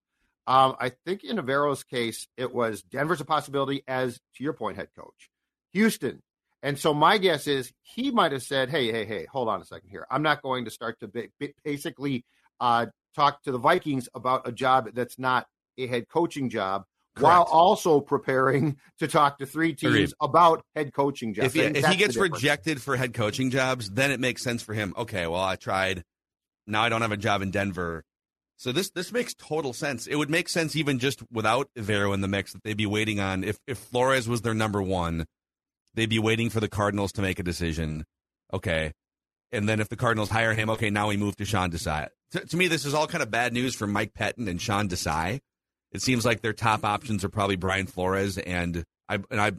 Um, 0.47 0.75
I 0.79 0.91
think 1.05 1.23
in 1.23 1.37
Evero's 1.37 1.83
case, 1.83 2.27
it 2.37 2.53
was 2.53 2.83
Denver's 2.83 3.21
a 3.21 3.25
possibility 3.25 3.83
as 3.87 4.19
to 4.35 4.43
your 4.43 4.53
point, 4.53 4.77
head 4.77 4.89
coach. 4.97 5.29
Houston. 5.73 6.21
And 6.61 6.79
so 6.79 6.93
my 6.93 7.17
guess 7.17 7.47
is 7.47 7.71
he 7.81 8.11
might 8.11 8.31
have 8.31 8.41
said, 8.41 8.69
"Hey, 8.69 8.91
hey, 8.91 9.05
hey, 9.05 9.27
hold 9.31 9.49
on 9.49 9.61
a 9.61 9.65
second 9.65 9.89
here. 9.89 10.07
I'm 10.09 10.23
not 10.23 10.41
going 10.41 10.65
to 10.65 10.71
start 10.71 10.99
to 11.01 11.07
ba- 11.07 11.27
ba- 11.39 11.53
basically 11.63 12.25
uh, 12.59 12.87
talk 13.15 13.43
to 13.43 13.51
the 13.51 13.57
Vikings 13.59 14.09
about 14.15 14.47
a 14.47 14.51
job 14.51 14.89
that's 14.93 15.19
not 15.19 15.47
a 15.77 15.85
head 15.85 16.07
coaching 16.09 16.49
job, 16.49 16.85
while 17.19 17.43
also 17.43 17.99
preparing 17.99 18.77
to 18.99 19.07
talk 19.07 19.37
to 19.39 19.45
three 19.45 19.73
teams 19.75 19.93
Agreed. 19.93 20.13
about 20.21 20.63
head 20.75 20.93
coaching 20.93 21.33
jobs." 21.33 21.47
if 21.47 21.53
he, 21.53 21.61
if 21.61 21.85
he 21.85 21.97
gets 21.97 22.15
rejected 22.15 22.81
for 22.81 22.95
head 22.95 23.13
coaching 23.13 23.51
jobs, 23.51 23.89
then 23.91 24.09
it 24.09 24.19
makes 24.19 24.41
sense 24.41 24.63
for 24.63 24.73
him. 24.73 24.93
Okay, 24.97 25.27
well, 25.27 25.43
I 25.43 25.57
tried. 25.57 26.03
Now 26.65 26.81
I 26.81 26.89
don't 26.89 27.01
have 27.01 27.11
a 27.11 27.17
job 27.17 27.41
in 27.43 27.51
Denver. 27.51 28.03
So 28.57 28.71
this 28.71 28.89
this 28.91 29.11
makes 29.11 29.33
total 29.33 29.73
sense. 29.73 30.07
It 30.07 30.15
would 30.15 30.29
make 30.29 30.47
sense 30.49 30.75
even 30.75 30.99
just 30.99 31.21
without 31.31 31.69
Evero 31.77 32.13
in 32.13 32.21
the 32.21 32.27
mix 32.27 32.53
that 32.53 32.63
they'd 32.63 32.77
be 32.77 32.85
waiting 32.85 33.19
on 33.19 33.43
if 33.43 33.59
if 33.67 33.77
Flores 33.77 34.27
was 34.29 34.41
their 34.41 34.53
number 34.53 34.81
one, 34.81 35.25
they'd 35.93 36.09
be 36.09 36.19
waiting 36.19 36.49
for 36.49 36.59
the 36.59 36.69
Cardinals 36.69 37.11
to 37.13 37.21
make 37.21 37.39
a 37.39 37.43
decision. 37.43 38.05
Okay. 38.53 38.93
And 39.51 39.69
then 39.69 39.79
if 39.79 39.89
the 39.89 39.95
Cardinals 39.95 40.29
hire 40.29 40.53
him, 40.53 40.69
okay, 40.71 40.89
now 40.89 41.09
we 41.09 41.17
move 41.17 41.35
to 41.37 41.45
Sean 41.45 41.71
Desai. 41.71 42.07
To, 42.31 42.39
to 42.41 42.57
me, 42.57 42.67
this 42.67 42.85
is 42.85 42.93
all 42.93 43.07
kind 43.07 43.23
of 43.23 43.31
bad 43.31 43.53
news 43.53 43.75
for 43.75 43.87
Mike 43.87 44.13
Pettine 44.13 44.49
and 44.49 44.61
Sean 44.61 44.89
Desai. 44.89 45.39
It 45.91 46.01
seems 46.01 46.25
like 46.25 46.41
their 46.41 46.53
top 46.53 46.83
options 46.83 47.23
are 47.23 47.29
probably 47.29 47.55
Brian 47.55 47.87
Flores 47.87 48.37
and 48.37 48.83
I 49.07 49.19
and 49.29 49.41
I 49.41 49.51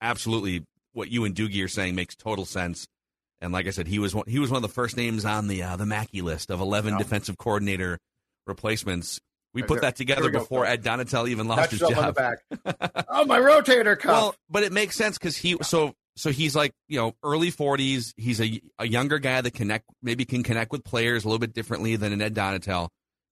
absolutely 0.00 0.64
what 0.92 1.10
you 1.10 1.24
and 1.24 1.34
Doogie 1.34 1.64
are 1.64 1.68
saying 1.68 1.94
makes 1.94 2.14
total 2.14 2.44
sense. 2.44 2.86
And 3.40 3.52
like 3.52 3.66
I 3.66 3.70
said, 3.70 3.88
he 3.88 3.98
was 3.98 4.14
one, 4.14 4.24
he 4.26 4.38
was 4.38 4.50
one 4.50 4.58
of 4.58 4.62
the 4.62 4.74
first 4.74 4.96
names 4.96 5.24
on 5.24 5.48
the 5.48 5.62
uh, 5.62 5.76
the 5.76 5.86
Mackey 5.86 6.22
list 6.22 6.50
of 6.50 6.60
eleven 6.60 6.96
defensive 6.96 7.36
coordinator 7.36 7.98
replacements. 8.46 9.20
We 9.54 9.62
put 9.62 9.82
that 9.82 9.94
together 9.94 10.30
before 10.30 10.66
Ed 10.66 10.82
Donatell 10.82 11.28
even 11.28 11.46
lost 11.46 11.70
his 11.70 11.78
job. 11.78 12.16
oh, 13.08 13.24
my 13.24 13.38
rotator 13.38 13.96
cuff. 13.96 14.12
Well, 14.12 14.34
but 14.50 14.64
it 14.64 14.72
makes 14.72 14.96
sense 14.96 15.16
because 15.16 15.36
he 15.36 15.56
so 15.62 15.94
so 16.16 16.30
he's 16.30 16.56
like 16.56 16.72
you 16.88 16.98
know 16.98 17.14
early 17.22 17.52
forties. 17.52 18.12
He's 18.16 18.40
a 18.40 18.60
a 18.80 18.86
younger 18.86 19.20
guy 19.20 19.40
that 19.40 19.52
connect 19.52 19.84
maybe 20.02 20.24
can 20.24 20.42
connect 20.42 20.72
with 20.72 20.82
players 20.82 21.24
a 21.24 21.28
little 21.28 21.38
bit 21.38 21.54
differently 21.54 21.94
than 21.94 22.12
an 22.12 22.20
Ed 22.20 22.34
Donatell. 22.34 22.88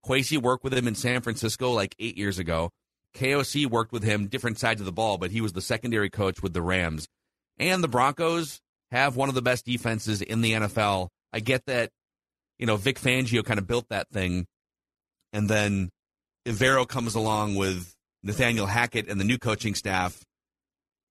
Kwesi 0.07 0.39
worked 0.39 0.63
with 0.63 0.73
him 0.73 0.87
in 0.87 0.95
San 0.95 1.23
Francisco 1.23 1.73
like 1.73 1.95
eight 1.99 2.17
years 2.17 2.39
ago. 2.39 2.71
KOC 3.17 3.67
worked 3.67 3.93
with 3.93 4.05
him 4.05 4.29
different 4.29 4.59
sides 4.59 4.81
of 4.81 4.85
the 4.85 4.93
ball, 4.93 5.19
but 5.19 5.33
he 5.33 5.41
was 5.41 5.53
the 5.53 5.61
secondary 5.61 6.09
coach 6.09 6.43
with 6.43 6.55
the 6.55 6.63
Rams. 6.63 7.09
And 7.59 7.85
the 7.85 7.89
Broncos 7.89 8.61
have 8.91 9.17
one 9.17 9.29
of 9.29 9.35
the 9.35 9.43
best 9.43 9.67
defenses 9.67 10.23
in 10.23 10.41
the 10.41 10.53
NFL. 10.53 11.09
I 11.33 11.41
get 11.41 11.67
that, 11.67 11.91
you 12.59 12.67
know, 12.67 12.77
Vic 12.77 12.99
Fangio 12.99 13.45
kind 13.45 13.59
of 13.59 13.67
built 13.67 13.87
that 13.91 14.09
thing 14.11 14.47
and 15.33 15.49
then 15.49 15.91
Evero 16.47 16.87
comes 16.87 17.15
along 17.15 17.55
with 17.55 17.95
Nathaniel 18.23 18.67
Hackett 18.67 19.09
and 19.09 19.21
the 19.21 19.25
new 19.25 19.39
coaching 19.39 19.75
staff, 19.75 20.25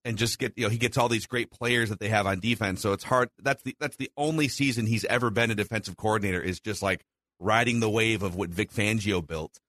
and 0.06 0.18
just 0.18 0.40
get 0.40 0.54
you 0.56 0.64
know 0.64 0.70
he 0.70 0.78
gets 0.78 0.98
all 0.98 1.10
these 1.10 1.26
great 1.26 1.52
players 1.52 1.90
that 1.90 2.00
they 2.00 2.10
have 2.10 2.26
on 2.28 2.40
defense. 2.40 2.82
So 2.82 2.94
it's 2.94 3.04
hard. 3.04 3.30
That's 3.42 3.64
the 3.64 3.76
that's 3.80 3.98
the 3.98 4.12
only 4.18 4.48
season 4.48 4.86
he's 4.86 5.06
ever 5.06 5.30
been 5.30 5.52
a 5.52 5.56
defensive 5.56 5.98
coordinator 5.98 6.42
is 6.42 6.60
just 6.60 6.82
like 6.82 7.04
riding 7.40 7.80
the 7.80 7.90
wave 7.90 8.24
of 8.24 8.36
what 8.36 8.50
Vic 8.50 8.72
Fangio 8.72 9.26
built. 9.26 9.60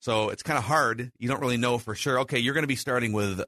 So 0.00 0.28
it's 0.28 0.42
kind 0.42 0.58
of 0.58 0.64
hard. 0.64 1.10
You 1.18 1.28
don't 1.28 1.40
really 1.40 1.56
know 1.56 1.78
for 1.78 1.94
sure. 1.94 2.20
Okay, 2.20 2.38
you're 2.38 2.54
going 2.54 2.64
to 2.64 2.68
be 2.68 2.76
starting 2.76 3.12
with 3.12 3.42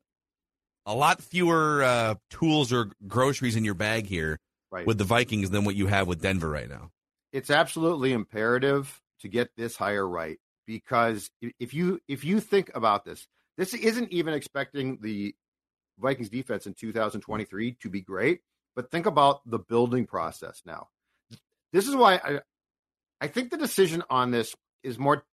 a 0.87 0.95
lot 0.95 1.23
fewer 1.23 1.83
uh, 1.83 2.14
tools 2.30 2.73
or 2.73 2.90
groceries 3.07 3.57
in 3.57 3.64
your 3.64 3.75
bag 3.75 4.07
here 4.07 4.38
right. 4.71 4.87
with 4.87 4.99
the 4.99 5.04
Vikings 5.04 5.50
than 5.50 5.64
what 5.64 5.75
you 5.75 5.87
have 5.87 6.07
with 6.09 6.23
Denver 6.23 6.49
right 6.49 6.68
now. 6.68 6.90
It's 7.33 7.50
absolutely 7.50 8.12
imperative 8.12 9.00
to 9.21 9.29
get 9.29 9.51
this 9.57 9.77
hire 9.77 10.07
right 10.07 10.39
because 10.67 11.31
if 11.41 11.73
you 11.73 12.01
if 12.07 12.25
you 12.25 12.41
think 12.41 12.71
about 12.75 13.05
this, 13.05 13.27
this 13.57 13.75
isn't 13.75 14.13
even 14.13 14.35
expecting 14.35 14.99
the 15.01 15.35
Vikings 15.99 16.29
defense 16.29 16.67
in 16.67 16.75
2023 16.75 17.73
to 17.81 17.91
be 17.91 18.03
great, 18.03 18.41
but 18.77 18.91
think 18.91 19.07
about 19.07 19.41
the 19.51 19.59
building 19.59 20.07
process 20.07 20.63
now. 20.65 20.89
This 21.73 21.89
is 21.89 21.97
why 21.97 22.21
I 22.23 22.41
I 23.21 23.27
think 23.29 23.51
the 23.51 23.57
decision 23.57 24.03
on 24.11 24.31
this 24.31 24.55
is 24.83 24.99
more 24.99 25.25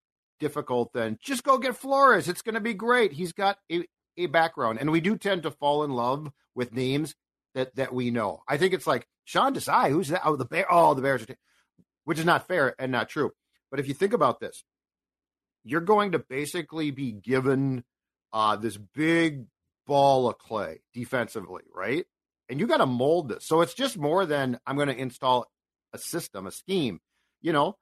difficult 0.41 0.93
than 0.93 1.19
just 1.23 1.43
go 1.43 1.59
get 1.59 1.77
Flores. 1.77 2.29
It's 2.29 2.43
going 2.43 2.55
to 2.55 2.61
be 2.61 2.75
great. 2.75 3.13
He's 3.13 3.33
got 3.33 3.59
a, 3.71 3.85
a 4.17 4.27
background, 4.27 4.79
and 4.81 4.91
we 4.91 5.01
do 5.01 5.17
tend 5.17 5.43
to 5.43 5.51
fall 5.51 5.85
in 5.85 5.91
love 5.91 6.31
with 6.55 6.73
names 6.73 7.15
that 7.55 7.75
that 7.77 7.93
we 7.93 8.11
know. 8.11 8.43
I 8.49 8.57
think 8.57 8.73
it's 8.73 8.87
like 8.87 9.07
Sean 9.25 9.53
Desai. 9.53 9.91
Who's 9.91 10.09
that? 10.09 10.23
Oh, 10.25 10.37
the 10.37 10.45
Bear. 10.45 10.67
Oh, 10.71 10.95
the 10.95 11.03
Bears 11.03 11.23
are. 11.23 11.27
T-. 11.27 11.35
Which 12.05 12.19
is 12.19 12.25
not 12.25 12.47
fair 12.47 12.75
and 12.79 12.93
not 12.93 13.09
true. 13.09 13.33
But 13.71 13.81
if 13.81 13.89
you 13.89 13.95
think 13.95 14.13
about 14.13 14.41
this, 14.41 14.65
you're 15.65 15.81
going 15.81 16.13
to 16.13 16.19
basically 16.19 16.91
be 16.91 17.13
given 17.13 17.85
uh, 18.33 18.57
this 18.57 18.77
big 18.77 19.47
ball 19.87 20.29
of 20.29 20.39
clay 20.39 20.81
defensively, 20.93 21.63
right? 21.75 22.07
And 22.49 22.61
you 22.61 22.67
got 22.67 22.79
to 22.79 22.87
mold 22.87 23.29
this. 23.29 23.47
So 23.47 23.63
it's 23.63 23.75
just 23.75 23.97
more 23.97 24.27
than 24.27 24.59
I'm 24.67 24.77
going 24.77 24.89
to 24.89 24.97
install 24.97 25.47
a 25.93 25.99
system, 25.99 26.47
a 26.47 26.51
scheme. 26.51 27.01
You 27.41 27.53
know, 27.53 27.77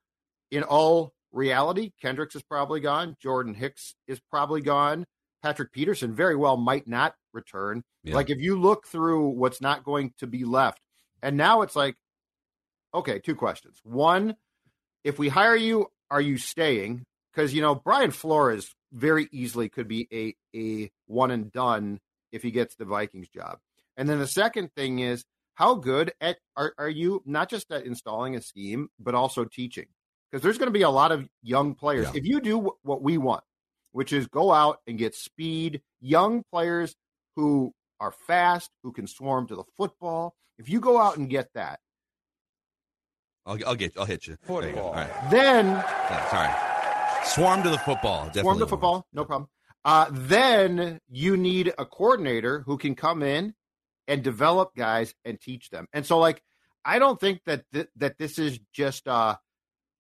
in 0.51 0.63
all 0.63 1.13
reality, 1.33 1.93
Kendricks 2.01 2.37
is 2.37 2.43
probably 2.43 2.81
gone. 2.81 3.17
Jordan 3.21 3.55
Hicks 3.55 3.95
is 4.07 4.21
probably 4.31 4.61
gone. 4.61 5.07
Patrick 5.43 5.73
Peterson 5.73 6.15
very 6.15 6.37
well 6.37 6.57
might 6.57 6.87
not 6.87 7.15
return. 7.33 7.83
Yeah. 8.05 8.15
Like 8.15 8.31
if 8.31 8.39
you 8.39 8.61
look 8.61 8.87
through 8.87 9.31
what's 9.31 9.61
not 9.61 9.85
going 9.85 10.15
to 10.19 10.27
be 10.27 10.45
left, 10.45 10.81
and 11.23 11.37
now 11.37 11.63
it's 11.63 11.75
like, 11.75 11.97
okay, 12.95 13.19
two 13.19 13.35
questions. 13.35 13.81
One, 13.83 14.37
if 15.05 15.19
we 15.19 15.29
hire 15.29 15.57
you, 15.57 15.87
are 16.11 16.21
you 16.21 16.39
staying? 16.39 17.05
Because 17.33 17.55
you 17.55 17.63
know 17.63 17.75
Brian 17.75 18.11
Flores 18.11 18.75
very 18.93 19.29
easily 19.33 19.69
could 19.69 19.89
be 19.89 20.09
a 20.13 20.35
a 20.57 20.91
one 21.07 21.31
and 21.31 21.51
done 21.51 21.99
if 22.31 22.43
he 22.43 22.51
gets 22.51 22.75
the 22.75 22.85
Vikings 22.85 23.29
job. 23.29 23.59
And 23.97 24.09
then 24.09 24.19
the 24.19 24.27
second 24.27 24.71
thing 24.75 24.99
is 24.99 25.25
how 25.55 25.75
good 25.75 26.13
at 26.21 26.39
are, 26.57 26.75
are 26.79 26.89
you 26.89 27.23
not 27.27 27.49
just 27.49 27.71
at 27.71 27.85
installing 27.85 28.37
a 28.37 28.43
scheme 28.43 28.89
but 28.99 29.15
also 29.15 29.45
teaching? 29.45 29.87
Because 30.31 30.43
there's 30.43 30.59
going 30.59 30.69
to 30.69 30.79
be 30.79 30.83
a 30.83 30.91
lot 30.91 31.13
of 31.13 31.29
young 31.43 31.75
players. 31.75 32.07
Yeah. 32.07 32.21
If 32.21 32.25
you 32.25 32.41
do 32.41 32.53
w- 32.57 32.77
what 32.83 33.03
we 33.03 33.19
want, 33.19 33.45
which 33.93 34.13
is 34.13 34.27
go 34.27 34.51
out 34.51 34.79
and 34.87 34.97
get 34.97 35.15
speed, 35.15 35.83
young 36.01 36.43
players 36.51 36.95
who 37.37 37.73
are 38.01 38.13
fast, 38.27 38.71
who 38.83 38.93
can 38.93 39.07
swarm 39.07 39.47
to 39.49 39.57
the 39.57 39.65
football. 39.77 40.35
If 40.59 40.69
you 40.69 40.81
go 40.81 40.99
out 40.99 41.17
and 41.17 41.29
get 41.29 41.49
that, 41.55 41.81
I'll, 43.47 43.59
I'll 43.67 43.75
get. 43.75 43.97
I'll 43.97 44.05
hit 44.05 44.27
you. 44.27 44.37
Football. 44.43 44.89
All 44.89 44.95
right. 44.95 45.31
Then. 45.31 45.67
Yeah, 45.67 46.31
sorry. 46.31 47.27
Swarm 47.27 47.63
to 47.63 47.71
the 47.71 47.79
football. 47.79 48.27
Definitely 48.27 48.43
swarm 48.43 48.59
to 48.59 48.67
football. 48.67 49.07
No 49.13 49.25
problem. 49.25 49.49
Uh, 49.85 50.07
then 50.11 51.01
you 51.09 51.37
need 51.37 51.73
a 51.77 51.85
coordinator 51.85 52.61
who 52.61 52.79
can 52.79 52.95
come 52.95 53.23
in 53.23 53.55
and 54.07 54.23
develop 54.23 54.75
guys 54.77 55.15
and 55.25 55.41
teach 55.41 55.71
them. 55.71 55.87
And 55.93 56.07
so, 56.07 56.19
like, 56.19 56.43
I 56.85 56.99
don't 56.99 57.21
think 57.21 57.41
that 57.47 57.65
th- 57.73 57.89
that 57.97 58.19
this 58.19 58.39
is 58.39 58.61
just, 58.73 59.09
uh, 59.09 59.37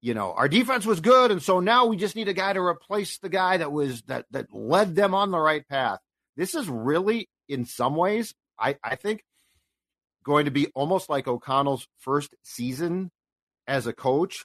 you 0.00 0.14
know, 0.14 0.32
our 0.32 0.48
defense 0.48 0.84
was 0.84 1.00
good, 1.00 1.30
and 1.30 1.42
so 1.42 1.60
now 1.60 1.86
we 1.86 1.96
just 1.96 2.16
need 2.16 2.28
a 2.28 2.32
guy 2.32 2.52
to 2.52 2.60
replace 2.60 3.18
the 3.18 3.28
guy 3.28 3.56
that 3.56 3.72
was 3.72 4.02
that 4.02 4.26
that 4.30 4.46
led 4.52 4.94
them 4.94 5.14
on 5.14 5.30
the 5.30 5.38
right 5.38 5.66
path. 5.68 6.00
This 6.36 6.54
is 6.54 6.68
really, 6.68 7.28
in 7.48 7.64
some 7.64 7.94
ways, 7.96 8.34
I 8.58 8.76
I 8.82 8.96
think, 8.96 9.24
going 10.24 10.44
to 10.44 10.50
be 10.50 10.68
almost 10.74 11.08
like 11.08 11.28
O'Connell's 11.28 11.86
first 11.98 12.34
season 12.42 13.10
as 13.72 13.86
a 13.86 13.92
coach 13.92 14.44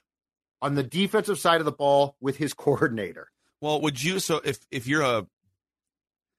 on 0.62 0.74
the 0.74 0.82
defensive 0.82 1.38
side 1.38 1.60
of 1.60 1.66
the 1.66 1.72
ball 1.72 2.16
with 2.20 2.38
his 2.38 2.54
coordinator. 2.64 3.28
Well, 3.60 3.80
would 3.82 4.02
you 4.02 4.18
so 4.18 4.40
if 4.42 4.58
if 4.70 4.86
you're 4.86 5.02
a 5.02 5.26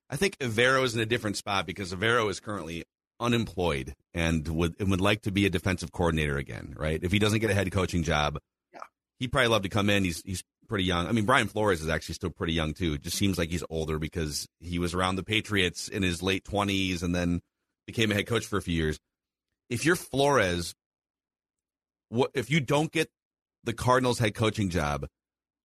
I 0.10 0.16
think 0.16 0.38
Evero 0.40 0.84
is 0.84 0.96
in 0.96 1.02
a 1.02 1.06
different 1.06 1.38
spot 1.38 1.68
because 1.68 1.94
Evero 1.94 2.30
is 2.30 2.40
currently 2.40 2.84
unemployed 3.20 3.94
and 4.14 4.48
would 4.48 4.76
and 4.80 4.90
would 4.90 5.02
like 5.02 5.22
to 5.24 5.32
be 5.32 5.46
a 5.46 5.50
defensive 5.50 5.92
coordinator 5.92 6.38
again, 6.38 6.74
right? 6.78 7.00
If 7.02 7.12
he 7.12 7.20
doesn't 7.20 7.40
get 7.40 7.52
a 7.52 7.54
head 7.54 7.72
coaching 7.72 8.04
job, 8.04 8.40
yeah. 8.74 8.80
he'd 9.20 9.32
probably 9.32 9.50
love 9.50 9.64
to 9.64 9.70
come 9.70 9.90
in. 9.90 10.04
He's 10.04 10.22
he's 10.26 10.44
pretty 10.68 10.86
young. 10.86 11.08
I 11.08 11.12
mean, 11.12 11.26
Brian 11.26 11.48
Flores 11.48 11.82
is 11.82 11.90
actually 11.90 12.16
still 12.16 12.32
pretty 12.32 12.54
young 12.54 12.74
too. 12.74 12.94
It 12.94 13.02
just 13.02 13.18
seems 13.18 13.38
like 13.38 13.50
he's 13.50 13.64
older 13.70 14.00
because 14.00 14.48
he 14.60 14.80
was 14.80 14.96
around 14.96 15.18
the 15.18 15.24
Patriots 15.24 15.90
in 15.90 16.02
his 16.02 16.24
late 16.24 16.44
twenties 16.44 17.04
and 17.04 17.14
then 17.14 17.42
became 17.86 18.12
a 18.12 18.16
head 18.16 18.26
coach 18.26 18.46
for 18.46 18.58
a 18.58 18.62
few 18.62 18.76
years. 18.76 18.98
If 19.70 19.86
you're 19.86 19.96
Flores, 19.96 20.74
what 22.10 22.32
if 22.34 22.50
you 22.50 22.60
don't 22.60 22.92
get 22.92 23.10
the 23.64 23.74
Cardinals 23.74 24.20
head 24.20 24.36
coaching 24.36 24.70
job? 24.70 25.08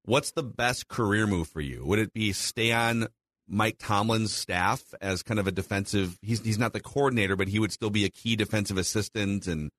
What's 0.05 0.33
the 0.33 0.43
best 0.43 0.89
career 0.89 1.27
move 1.27 1.49
for 1.49 1.61
you? 1.61 1.85
Would 1.87 1.99
it 1.99 2.13
be 2.13 2.33
stay 2.33 2.73
on 2.73 3.09
Mike 3.49 3.77
Tomlin's 3.79 4.35
staff 4.35 4.83
as 5.01 5.23
kind 5.23 5.41
of 5.41 5.47
a 5.47 5.53
defensive? 5.53 6.19
He's 6.23 6.41
he's 6.41 6.59
not 6.59 6.73
the 6.73 6.81
coordinator, 6.81 7.37
but 7.37 7.49
he 7.49 7.59
would 7.59 7.73
still 7.73 7.91
be 7.91 8.05
a 8.05 8.11
key 8.11 8.37
defensive 8.37 8.79
assistant 8.79 9.47
and 9.47 9.71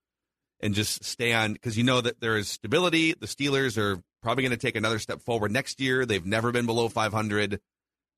and 0.60 0.74
just 0.74 1.04
stay 1.04 1.34
on 1.34 1.54
because 1.54 1.78
you 1.78 1.84
know 1.84 2.02
that 2.02 2.20
there 2.22 2.38
is 2.38 2.50
stability. 2.50 3.14
The 3.14 3.28
Steelers 3.28 3.78
are 3.78 4.02
probably 4.24 4.44
going 4.44 4.52
to 4.52 4.58
take 4.58 4.76
another 4.76 5.00
step 5.00 5.22
forward 5.22 5.52
next 5.52 5.80
year. 5.80 6.06
They've 6.06 6.26
never 6.26 6.52
been 6.52 6.66
below 6.66 6.90
500. 6.90 7.60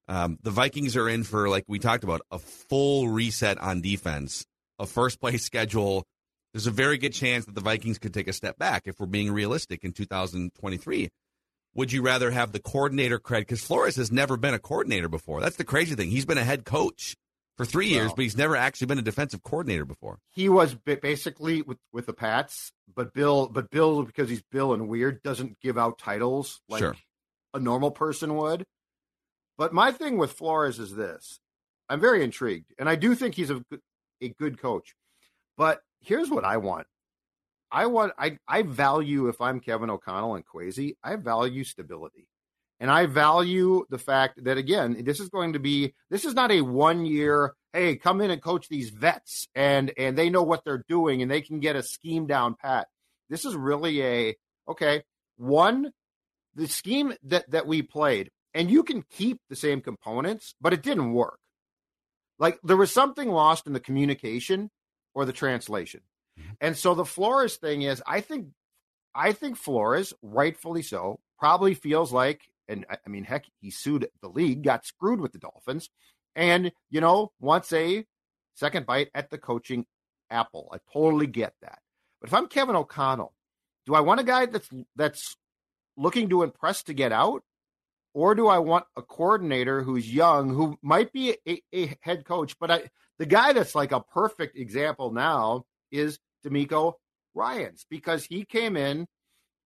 Um, 0.08 0.40
the 0.42 0.52
Vikings 0.52 0.96
are 0.96 1.10
in 1.10 1.24
for 1.24 1.50
like 1.50 1.66
we 1.68 1.80
talked 1.80 2.06
about 2.06 2.22
a 2.32 2.40
full 2.40 3.10
reset 3.10 3.58
on 3.58 3.82
defense, 3.82 4.46
a 4.80 4.86
first 4.86 5.20
place 5.20 5.44
schedule 5.46 6.06
there's 6.58 6.66
a 6.66 6.72
very 6.72 6.98
good 6.98 7.14
chance 7.14 7.46
that 7.46 7.54
the 7.54 7.62
Vikings 7.62 8.00
could 8.00 8.16
take 8.16 8.28
a 8.28 8.34
step 8.34 8.58
back 8.58 8.88
if 8.88 9.00
we're 9.00 9.06
being 9.06 9.32
realistic 9.32 9.84
in 9.84 9.92
2023. 9.92 11.08
Would 11.76 11.92
you 11.92 12.02
rather 12.02 12.32
have 12.32 12.52
the 12.52 12.60
coordinator 12.60 13.20
credit? 13.20 13.48
Because 13.48 13.62
Flores 13.62 13.96
has 13.98 14.12
never 14.12 14.38
been 14.38 14.56
a 14.56 14.60
coordinator 14.60 15.08
before. 15.08 15.40
That's 15.40 15.58
the 15.58 15.64
crazy 15.64 15.94
thing. 15.94 16.10
He's 16.10 16.26
been 16.26 16.40
a 16.40 16.44
head 16.44 16.66
coach 16.66 17.16
for 17.58 17.66
three 17.66 17.90
years, 17.90 18.08
well, 18.08 18.16
but 18.16 18.22
he's 18.24 18.36
never 18.36 18.56
actually 18.56 18.88
been 18.88 18.98
a 18.98 19.04
defensive 19.04 19.44
coordinator 19.44 19.86
before. 19.86 20.18
He 20.32 20.50
was 20.50 20.74
basically 20.74 21.62
with, 21.62 21.78
with 21.94 22.08
the 22.08 22.14
Pats, 22.14 22.72
but 22.92 23.14
Bill, 23.14 23.50
but 23.50 23.70
Bill, 23.70 24.02
because 24.02 24.28
he's 24.28 24.42
Bill 24.52 24.74
and 24.74 24.90
weird, 24.90 25.22
doesn't 25.22 25.60
give 25.62 25.78
out 25.78 26.00
titles 26.00 26.60
like 26.68 26.80
sure. 26.80 26.96
a 27.54 27.60
normal 27.60 27.92
person 27.92 28.36
would. 28.36 28.66
But 29.60 29.74
my 29.74 29.92
thing 29.92 30.18
with 30.18 30.32
Flores 30.32 30.80
is 30.80 30.96
this: 30.96 31.40
I'm 31.88 32.00
very 32.00 32.24
intrigued, 32.24 32.74
and 32.80 32.90
I 32.90 32.96
do 32.96 33.14
think 33.14 33.36
he's 33.36 33.52
a 33.52 33.64
a 34.24 34.30
good 34.30 34.60
coach. 34.60 34.96
But 35.56 35.82
here's 36.02 36.30
what 36.30 36.44
I 36.44 36.58
want. 36.58 36.88
I 37.72 37.88
want 37.88 38.14
I 38.18 38.38
I 38.48 38.62
value 38.64 39.28
if 39.28 39.42
I'm 39.42 39.60
Kevin 39.60 39.90
O'Connell 39.90 40.36
and 40.36 40.46
Kwesi, 40.46 40.96
I 41.04 41.16
value 41.18 41.64
stability. 41.64 42.28
And 42.80 42.92
I 42.92 43.08
value 43.08 43.86
the 43.90 43.98
fact 43.98 44.44
that 44.44 44.58
again, 44.58 45.04
this 45.04 45.20
is 45.20 45.30
going 45.30 45.54
to 45.54 45.60
be 45.60 45.94
this 46.10 46.26
is 46.26 46.34
not 46.34 46.52
a 46.52 46.62
one 46.62 47.06
year, 47.06 47.54
hey, 47.74 47.96
come 47.96 48.22
in 48.22 48.32
and 48.32 48.42
coach 48.42 48.70
these 48.70 48.90
vets 48.90 49.48
and 49.56 49.92
and 49.98 50.18
they 50.18 50.30
know 50.30 50.44
what 50.44 50.64
they're 50.64 50.86
doing 50.88 51.22
and 51.22 51.30
they 51.30 51.42
can 51.42 51.60
get 51.60 51.76
a 51.76 51.84
scheme 51.84 52.28
down 52.28 52.56
pat. 52.56 52.88
This 53.30 53.46
is 53.46 53.56
really 53.56 54.04
a 54.04 54.36
okay, 54.70 55.04
one 55.38 55.92
the 56.56 56.68
scheme 56.68 57.14
that 57.24 57.50
that 57.52 57.68
we 57.68 57.82
played 57.82 58.30
and 58.54 58.72
you 58.72 58.84
can 58.84 59.04
keep 59.10 59.40
the 59.50 59.56
same 59.56 59.82
components, 59.82 60.56
but 60.62 60.74
it 60.74 60.84
didn't 60.84 61.14
work. 61.14 61.40
Like 62.40 62.60
there 62.64 62.78
was 62.78 62.92
something 62.92 63.30
lost 63.30 63.68
in 63.68 63.74
the 63.74 63.80
communication 63.80 64.70
or 65.18 65.26
the 65.26 65.34
translation. 65.34 66.02
Mm-hmm. 66.40 66.52
And 66.62 66.78
so 66.78 66.94
the 66.94 67.04
Flores 67.04 67.56
thing 67.56 67.82
is 67.82 68.04
I 68.06 68.22
think 68.22 68.50
I 69.16 69.32
think 69.32 69.58
Flores, 69.58 70.14
rightfully 70.22 70.84
so, 70.84 71.20
probably 71.40 71.74
feels 71.74 72.14
like 72.14 72.42
and 72.68 72.86
I 72.92 73.10
mean, 73.10 73.24
heck, 73.24 73.46
he 73.60 73.72
sued 73.72 74.08
the 74.22 74.30
league, 74.30 74.62
got 74.62 74.86
screwed 74.86 75.20
with 75.20 75.32
the 75.32 75.40
Dolphins, 75.40 75.90
and 76.36 76.72
you 76.92 77.02
know 77.02 77.32
wants 77.40 77.74
a 77.74 78.06
second 78.54 78.86
bite 78.86 79.10
at 79.16 79.32
the 79.32 79.40
coaching 79.40 79.88
apple. 80.30 80.70
I 80.72 80.78
totally 80.94 81.26
get 81.26 81.54
that. 81.64 81.80
But 82.22 82.30
if 82.30 82.34
I'm 82.36 82.46
Kevin 82.46 82.76
O'Connell, 82.76 83.34
do 83.88 83.96
I 83.96 84.02
want 84.02 84.20
a 84.20 84.24
guy 84.24 84.46
that's 84.46 84.70
that's 84.96 85.36
looking 85.98 86.30
to 86.30 86.44
impress 86.44 86.84
to 86.84 86.94
get 86.94 87.12
out, 87.12 87.42
or 88.18 88.34
do 88.34 88.48
I 88.48 88.58
want 88.58 88.86
a 88.96 89.04
coordinator 89.04 89.84
who's 89.84 90.12
young, 90.12 90.50
who 90.50 90.76
might 90.82 91.14
be 91.14 91.38
a, 91.48 91.62
a 91.72 91.96
head 92.02 92.26
coach? 92.26 92.58
But 92.60 92.72
I, 92.72 92.90
the 93.20 93.28
guy 93.28 93.54
that's 93.54 93.76
like 93.76 93.92
a 93.92 94.00
perfect 94.00 94.58
example 94.58 95.12
now 95.14 95.66
is 95.92 96.18
DeMeco 96.44 96.94
Ryans 97.36 97.86
because 97.92 98.26
he 98.26 98.44
came 98.44 98.76
in 98.76 99.06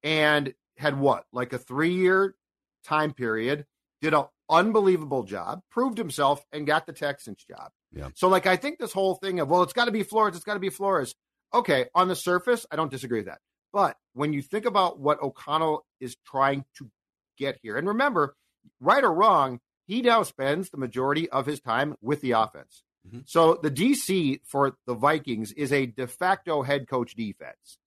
and 0.03 0.53
had 0.75 0.99
what 0.99 1.23
like 1.31 1.53
a 1.53 1.57
three 1.57 1.93
year 1.93 2.35
time 2.83 3.13
period, 3.13 3.65
did 4.01 4.13
an 4.13 4.25
unbelievable 4.49 5.23
job, 5.23 5.61
proved 5.71 5.97
himself, 5.97 6.43
and 6.51 6.67
got 6.67 6.85
the 6.85 6.91
Texans 6.91 7.45
job. 7.49 7.71
Yeah. 7.93 8.09
So, 8.15 8.27
like, 8.27 8.47
I 8.47 8.57
think 8.57 8.79
this 8.79 8.91
whole 8.91 9.15
thing 9.15 9.39
of, 9.39 9.49
well, 9.49 9.63
it's 9.63 9.71
got 9.71 9.85
to 9.85 9.91
be 9.91 10.03
Flores, 10.03 10.35
it's 10.35 10.43
got 10.43 10.55
to 10.55 10.59
be 10.59 10.69
Flores. 10.69 11.15
Okay, 11.53 11.85
on 11.95 12.09
the 12.09 12.17
surface, 12.17 12.65
I 12.69 12.75
don't 12.75 12.91
disagree 12.91 13.19
with 13.19 13.27
that. 13.27 13.39
But 13.71 13.95
when 14.11 14.33
you 14.33 14.41
think 14.41 14.65
about 14.65 14.99
what 14.99 15.23
O'Connell 15.23 15.85
is 16.01 16.17
trying 16.25 16.65
to 16.79 16.89
get 17.37 17.57
here, 17.63 17.77
and 17.77 17.87
remember, 17.87 18.35
right 18.79 19.03
or 19.03 19.13
wrong, 19.13 19.59
he 19.87 20.01
now 20.01 20.23
spends 20.23 20.69
the 20.69 20.77
majority 20.77 21.29
of 21.29 21.45
his 21.45 21.59
time 21.59 21.95
with 22.01 22.21
the 22.21 22.31
offense. 22.31 22.83
Mm-hmm. 23.07 23.19
So 23.25 23.59
the 23.61 23.71
DC 23.71 24.41
for 24.45 24.77
the 24.85 24.93
Vikings 24.93 25.51
is 25.53 25.71
a 25.73 25.87
de 25.87 26.07
facto 26.07 26.61
head 26.61 26.87
coach 26.87 27.15
defense. 27.15 27.77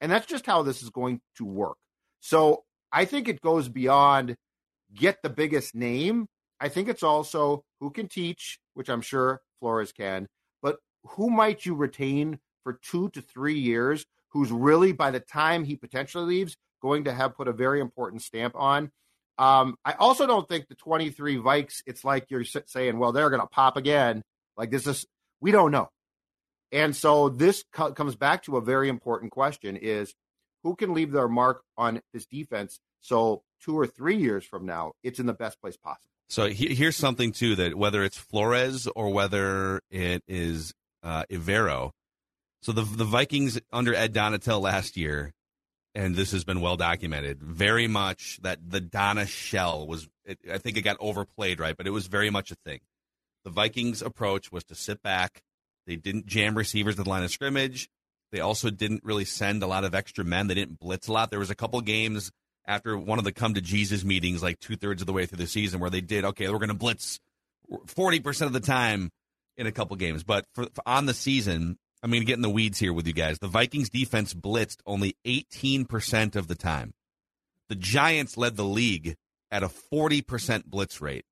And 0.00 0.10
that's 0.10 0.26
just 0.26 0.46
how 0.46 0.62
this 0.62 0.82
is 0.82 0.90
going 0.90 1.20
to 1.36 1.44
work. 1.44 1.76
So 2.20 2.64
I 2.92 3.04
think 3.04 3.28
it 3.28 3.40
goes 3.40 3.68
beyond 3.68 4.36
get 4.94 5.22
the 5.22 5.30
biggest 5.30 5.74
name. 5.74 6.26
I 6.60 6.68
think 6.68 6.88
it's 6.88 7.02
also 7.02 7.64
who 7.80 7.90
can 7.90 8.08
teach, 8.08 8.58
which 8.74 8.88
I'm 8.88 9.00
sure 9.00 9.40
Flores 9.60 9.92
can, 9.92 10.28
but 10.62 10.78
who 11.04 11.30
might 11.30 11.66
you 11.66 11.74
retain 11.74 12.38
for 12.62 12.78
two 12.82 13.10
to 13.10 13.20
three 13.20 13.58
years 13.58 14.06
who's 14.28 14.50
really, 14.50 14.92
by 14.92 15.10
the 15.10 15.20
time 15.20 15.64
he 15.64 15.76
potentially 15.76 16.24
leaves, 16.24 16.56
going 16.82 17.04
to 17.04 17.12
have 17.12 17.36
put 17.36 17.48
a 17.48 17.52
very 17.52 17.80
important 17.80 18.20
stamp 18.22 18.54
on. 18.56 18.90
Um, 19.38 19.76
I 19.84 19.92
also 19.92 20.26
don't 20.26 20.48
think 20.48 20.68
the 20.68 20.74
23 20.76 21.38
Vikes, 21.38 21.82
it's 21.86 22.04
like 22.04 22.30
you're 22.30 22.44
saying, 22.44 22.98
well, 22.98 23.12
they're 23.12 23.30
going 23.30 23.42
to 23.42 23.48
pop 23.48 23.76
again. 23.76 24.22
Like 24.56 24.70
this 24.70 24.86
is, 24.86 25.06
we 25.40 25.50
don't 25.50 25.72
know. 25.72 25.88
And 26.70 26.94
so 26.94 27.28
this 27.28 27.64
co- 27.72 27.92
comes 27.92 28.16
back 28.16 28.44
to 28.44 28.56
a 28.56 28.60
very 28.60 28.88
important 28.88 29.32
question 29.32 29.76
is 29.76 30.14
who 30.62 30.76
can 30.76 30.94
leave 30.94 31.12
their 31.12 31.28
mark 31.28 31.62
on 31.76 32.00
this 32.12 32.26
defense 32.26 32.78
so 33.00 33.42
two 33.62 33.78
or 33.78 33.86
three 33.86 34.16
years 34.16 34.44
from 34.44 34.64
now, 34.64 34.92
it's 35.02 35.18
in 35.18 35.26
the 35.26 35.34
best 35.34 35.60
place 35.60 35.76
possible. 35.76 36.10
So 36.28 36.48
he, 36.48 36.74
here's 36.74 36.96
something 36.96 37.32
too 37.32 37.54
that 37.56 37.74
whether 37.76 38.02
it's 38.02 38.16
Flores 38.16 38.88
or 38.96 39.10
whether 39.10 39.82
it 39.90 40.22
is 40.26 40.72
uh, 41.02 41.24
Evero, 41.30 41.90
so 42.62 42.72
the 42.72 42.80
the 42.80 43.04
Vikings 43.04 43.60
under 43.70 43.94
Ed 43.94 44.14
Donatell 44.14 44.62
last 44.62 44.96
year, 44.96 45.33
and 45.94 46.14
this 46.14 46.32
has 46.32 46.44
been 46.44 46.60
well 46.60 46.76
documented, 46.76 47.42
very 47.42 47.86
much 47.86 48.40
that 48.42 48.58
the 48.68 48.80
Donna 48.80 49.26
shell 49.26 49.86
was. 49.86 50.08
It, 50.24 50.38
I 50.50 50.58
think 50.58 50.76
it 50.76 50.82
got 50.82 50.96
overplayed, 51.00 51.60
right? 51.60 51.76
But 51.76 51.86
it 51.86 51.90
was 51.90 52.06
very 52.06 52.30
much 52.30 52.50
a 52.50 52.56
thing. 52.64 52.80
The 53.44 53.50
Vikings' 53.50 54.02
approach 54.02 54.50
was 54.50 54.64
to 54.64 54.74
sit 54.74 55.02
back. 55.02 55.42
They 55.86 55.96
didn't 55.96 56.26
jam 56.26 56.56
receivers 56.56 56.98
at 56.98 57.04
the 57.04 57.10
line 57.10 57.24
of 57.24 57.30
scrimmage. 57.30 57.88
They 58.32 58.40
also 58.40 58.70
didn't 58.70 59.04
really 59.04 59.26
send 59.26 59.62
a 59.62 59.66
lot 59.66 59.84
of 59.84 59.94
extra 59.94 60.24
men. 60.24 60.46
They 60.46 60.54
didn't 60.54 60.80
blitz 60.80 61.08
a 61.08 61.12
lot. 61.12 61.30
There 61.30 61.38
was 61.38 61.50
a 61.50 61.54
couple 61.54 61.80
games 61.82 62.32
after 62.66 62.96
one 62.96 63.18
of 63.18 63.24
the 63.24 63.32
come 63.32 63.54
to 63.54 63.60
Jesus 63.60 64.02
meetings, 64.02 64.42
like 64.42 64.58
two 64.58 64.76
thirds 64.76 65.02
of 65.02 65.06
the 65.06 65.12
way 65.12 65.26
through 65.26 65.38
the 65.38 65.46
season, 65.46 65.80
where 65.80 65.90
they 65.90 66.00
did 66.00 66.24
okay, 66.24 66.48
we're 66.48 66.58
going 66.58 66.68
to 66.68 66.74
blitz 66.74 67.20
forty 67.86 68.20
percent 68.20 68.46
of 68.46 68.52
the 68.54 68.66
time 68.66 69.10
in 69.56 69.66
a 69.66 69.72
couple 69.72 69.96
games, 69.96 70.24
but 70.24 70.46
for, 70.54 70.64
for, 70.74 70.82
on 70.86 71.06
the 71.06 71.14
season, 71.14 71.78
I'm 72.04 72.10
going 72.10 72.20
to 72.20 72.26
get 72.26 72.36
in 72.36 72.42
the 72.42 72.50
weeds 72.50 72.78
here 72.78 72.92
with 72.92 73.06
you 73.06 73.14
guys. 73.14 73.38
The 73.38 73.48
Vikings 73.48 73.88
defense 73.88 74.34
blitzed 74.34 74.80
only 74.84 75.16
18 75.24 75.86
percent 75.86 76.36
of 76.36 76.48
the 76.48 76.54
time. 76.54 76.92
The 77.70 77.74
Giants 77.74 78.36
led 78.36 78.56
the 78.56 78.64
league 78.64 79.16
at 79.50 79.62
a 79.62 79.70
40 79.70 80.20
percent 80.20 80.70
blitz 80.70 81.00
rate, 81.00 81.24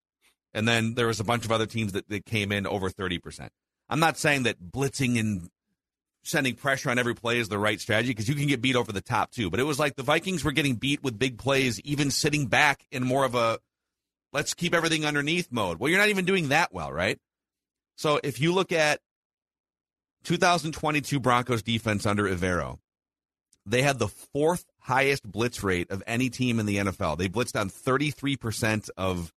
and 0.55 0.67
then 0.67 0.95
there 0.95 1.09
was 1.09 1.21
a 1.21 1.25
bunch 1.25 1.45
of 1.45 1.53
other 1.53 1.67
teams 1.67 1.93
that, 1.93 2.09
that 2.09 2.25
came 2.25 2.51
in 2.51 2.67
over 2.67 2.89
30 2.89 3.19
percent. 3.19 3.53
I'm 3.91 4.01
not 4.01 4.17
saying 4.17 4.45
that 4.45 4.63
blitzing 4.63 5.21
and 5.21 5.51
sending 6.25 6.55
pressure 6.55 6.89
on 6.89 6.99
every 6.99 7.15
play 7.15 7.39
is 7.39 7.51
the 7.51 7.59
right 7.59 7.79
strategy 7.79 8.09
because 8.09 8.29
you 8.29 8.35
can 8.35 8.47
get 8.47 8.63
beat 8.63 8.77
over 8.77 8.93
the 8.93 9.03
top 9.03 9.31
too. 9.31 9.51
But 9.51 9.61
it 9.61 9.65
was 9.65 9.79
like 9.79 9.97
the 9.97 10.03
Vikings 10.03 10.43
were 10.43 10.53
getting 10.53 10.77
beat 10.77 11.03
with 11.03 11.19
big 11.19 11.37
plays, 11.37 11.81
even 11.83 12.11
sitting 12.11 12.47
back 12.47 12.87
in 12.91 13.05
more 13.05 13.27
of 13.27 13.35
a 13.35 13.59
let's 14.33 14.55
keep 14.55 14.73
everything 14.73 15.05
underneath 15.05 15.49
mode. 15.51 15.79
Well, 15.79 15.91
you're 15.91 16.01
not 16.01 16.09
even 16.09 16.25
doing 16.25 16.49
that 16.49 16.73
well, 16.73 16.91
right? 16.91 17.19
So 17.97 18.21
if 18.25 18.41
you 18.41 18.55
look 18.55 18.73
at 18.73 19.01
2022 20.25 21.21
Broncos 21.21 21.63
defense 21.63 22.07
under 22.07 22.25
Evero, 22.25 22.79
they 23.65 23.83
had 23.83 23.99
the 23.99 24.09
fourth 24.09 24.65
highest 24.81 25.31
blitz 25.31 25.63
rate 25.63 25.91
of 25.91 26.03
any 26.07 26.31
team 26.31 26.59
in 26.59 26.67
the 26.67 26.77
NFL. 26.77 27.19
They 27.19 27.29
blitzed 27.29 27.61
on 27.61 27.71
33% 27.71 28.91
of 28.97 29.33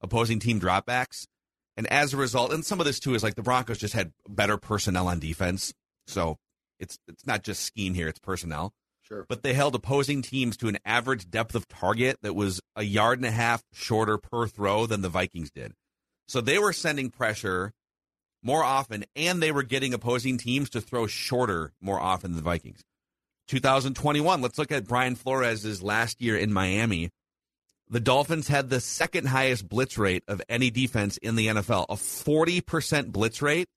opposing 0.00 0.38
team 0.38 0.60
dropbacks. 0.60 1.26
And 1.76 1.86
as 1.88 2.14
a 2.14 2.16
result, 2.16 2.52
and 2.52 2.64
some 2.64 2.80
of 2.80 2.86
this 2.86 3.00
too 3.00 3.14
is 3.14 3.22
like 3.22 3.34
the 3.34 3.42
Broncos 3.42 3.78
just 3.78 3.94
had 3.94 4.12
better 4.28 4.56
personnel 4.56 5.08
on 5.08 5.18
defense. 5.18 5.74
So 6.06 6.38
it's 6.78 6.98
it's 7.06 7.26
not 7.26 7.42
just 7.42 7.64
scheme 7.64 7.92
here; 7.92 8.08
it's 8.08 8.18
personnel. 8.18 8.72
Sure. 9.02 9.26
But 9.28 9.42
they 9.42 9.52
held 9.52 9.74
opposing 9.74 10.22
teams 10.22 10.56
to 10.58 10.68
an 10.68 10.78
average 10.84 11.30
depth 11.30 11.54
of 11.54 11.68
target 11.68 12.18
that 12.22 12.34
was 12.34 12.60
a 12.74 12.82
yard 12.82 13.18
and 13.18 13.26
a 13.26 13.30
half 13.30 13.62
shorter 13.72 14.18
per 14.18 14.48
throw 14.48 14.86
than 14.86 15.02
the 15.02 15.08
Vikings 15.08 15.50
did. 15.50 15.74
So 16.28 16.40
they 16.40 16.58
were 16.58 16.72
sending 16.72 17.10
pressure 17.10 17.72
more 18.42 18.62
often, 18.62 19.04
and 19.14 19.42
they 19.42 19.52
were 19.52 19.62
getting 19.62 19.94
opposing 19.94 20.38
teams 20.38 20.70
to 20.70 20.80
throw 20.80 21.06
shorter 21.06 21.72
more 21.80 22.00
often 22.00 22.32
than 22.32 22.36
the 22.36 22.42
Vikings. 22.42 22.82
2021, 23.48 24.40
let's 24.40 24.58
look 24.58 24.72
at 24.72 24.86
Brian 24.86 25.14
Flores' 25.14 25.82
last 25.82 26.20
year 26.20 26.36
in 26.36 26.52
Miami. 26.52 27.10
The 27.88 28.00
Dolphins 28.00 28.48
had 28.48 28.68
the 28.68 28.80
second 28.80 29.28
highest 29.28 29.68
blitz 29.68 29.96
rate 29.96 30.24
of 30.26 30.42
any 30.48 30.70
defense 30.70 31.18
in 31.18 31.36
the 31.36 31.46
NFL, 31.48 31.86
a 31.88 31.94
40% 31.94 33.12
blitz 33.12 33.40
rate, 33.40 33.68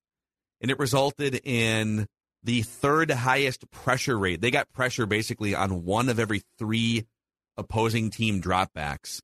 and 0.62 0.72
it 0.72 0.80
resulted 0.80 1.40
in 1.44 2.08
the 2.44 2.64
third 2.64 3.12
highest 3.12 3.70
pressure 3.70 4.18
rate. 4.18 4.42
They 4.42 4.52
got 4.52 4.72
pressure 4.72 5.06
basically 5.06 5.54
on 5.54 5.86
one 5.86 6.10
of 6.10 6.20
every 6.20 6.42
three 6.58 7.06
opposing 7.58 8.10
team 8.10 8.42
dropbacks 8.42 9.22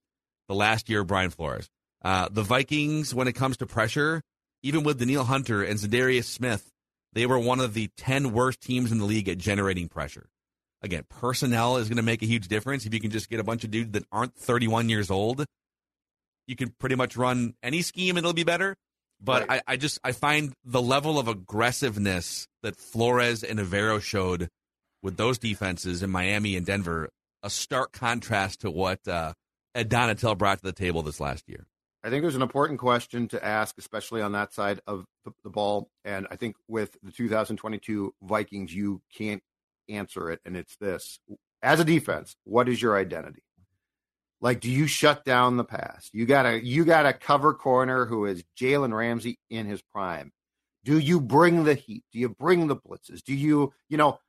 the 0.48 0.56
last 0.56 0.90
year 0.90 1.04
Brian 1.04 1.32
Flores. 1.32 1.68
Uh, 2.04 2.30
the 2.30 2.44
Vikings, 2.44 3.16
when 3.16 3.28
it 3.28 3.34
comes 3.34 3.58
to 3.58 3.66
pressure, 3.66 4.22
even 4.66 4.84
with 4.84 4.98
Danielle 4.98 5.26
Hunter 5.26 5.62
and 5.62 5.78
Za'Darius 5.78 6.24
Smith, 6.24 6.72
they 7.14 7.28
were 7.28 7.38
one 7.38 7.60
of 7.60 7.76
the 7.76 7.92
10 7.98 8.34
worst 8.34 8.62
teams 8.62 8.92
in 8.92 8.98
the 8.98 9.06
league 9.06 9.30
at 9.30 9.38
generating 9.38 9.88
pressure. 9.88 10.28
Again, 10.82 11.04
personnel 11.08 11.78
is 11.78 11.88
going 11.88 11.98
to 11.98 12.04
make 12.04 12.24
a 12.24 12.26
huge 12.26 12.48
difference. 12.48 12.84
If 12.84 12.94
you 12.94 13.00
can 13.00 13.12
just 13.12 13.30
get 13.30 13.40
a 13.40 13.44
bunch 13.44 13.64
of 13.64 13.70
dudes 13.70 13.92
that 13.92 14.06
aren't 14.12 14.36
31 14.36 14.90
years 14.90 15.12
old, 15.12 15.46
you 16.48 16.56
can 16.56 16.74
pretty 16.80 16.96
much 16.96 17.16
run 17.16 17.54
any 17.62 17.84
scheme 17.84 18.18
and 18.18 18.26
it'll 18.26 18.34
be 18.34 18.44
better. 18.44 18.76
But 19.22 19.48
right. 19.48 19.62
I, 19.68 19.74
I 19.74 19.78
just 19.78 20.00
I 20.04 20.14
find 20.14 20.54
the 20.66 20.82
level 20.82 21.20
of 21.20 21.28
aggressiveness 21.28 22.48
that 22.64 22.76
Flores 22.76 23.44
and 23.44 23.60
Evero 23.60 24.02
showed 24.02 24.50
with 25.04 25.16
those 25.16 25.38
defenses 25.38 26.02
in 26.02 26.10
Miami 26.10 26.56
and 26.56 26.66
Denver 26.66 27.10
a 27.44 27.52
stark 27.52 27.92
contrast 27.92 28.62
to 28.62 28.72
what 28.72 29.08
uh, 29.08 29.34
Ed 29.76 29.92
Donatell 29.92 30.36
brought 30.36 30.58
to 30.58 30.64
the 30.64 30.74
table 30.74 31.04
this 31.04 31.20
last 31.20 31.48
year. 31.48 31.68
I 32.06 32.10
think 32.10 32.22
there's 32.22 32.36
an 32.36 32.44
important 32.44 32.80
question 32.80 33.28
to 33.30 33.44
ask, 33.44 33.76
especially 33.80 34.22
on 34.22 34.34
that 34.34 34.54
side 34.54 34.80
of 34.86 35.06
the, 35.44 35.50
ball. 35.50 35.90
And 36.04 36.28
I 36.30 36.36
think 36.36 36.56
with 36.68 36.96
the 37.02 37.12
2022 37.12 38.14
Vikings, 38.22 38.74
you 38.74 39.02
can't 39.18 39.42
answer 39.90 40.30
it. 40.30 40.40
And 40.46 40.56
it's 40.56 40.76
this 40.78 41.20
as 41.64 41.80
a 41.80 41.84
defense, 41.86 42.36
what 42.44 42.70
is 42.70 42.80
your 42.80 42.96
identity? 42.96 43.42
Like, 44.40 44.60
do 44.60 44.70
you 44.70 44.86
shut 44.86 45.26
down 45.26 45.58
the 45.58 45.64
pass? 45.64 46.10
You 46.14 46.28
gotta 46.28 46.64
you 46.64 46.86
got 46.86 47.08
a 47.08 47.14
cover 47.14 47.56
corner 47.56 48.06
who 48.06 48.26
is 48.26 48.44
Jalen 48.60 48.96
Ramsey 48.96 49.40
in 49.50 49.66
his 49.66 49.82
prime. 49.82 50.32
Do 50.84 51.00
you 51.00 51.20
bring 51.20 51.64
the 51.64 51.74
heat? 51.74 52.04
Do 52.12 52.20
you 52.20 52.30
bring 52.30 52.68
the 52.68 52.76
blitzes? 52.76 53.24
Do 53.24 53.34
you, 53.34 53.74
you 53.90 53.98
know, 53.98 54.20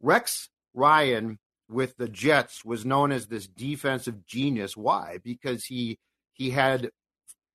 Rex 0.00 0.48
Ryan 0.74 1.40
with 1.68 1.96
the 1.96 2.08
Jets 2.08 2.64
was 2.64 2.84
known 2.84 3.10
as 3.10 3.26
this 3.26 3.46
defensive 3.46 4.24
genius. 4.26 4.76
Why? 4.76 5.18
Because 5.24 5.64
he 5.64 5.98
he 6.32 6.50
had 6.50 6.90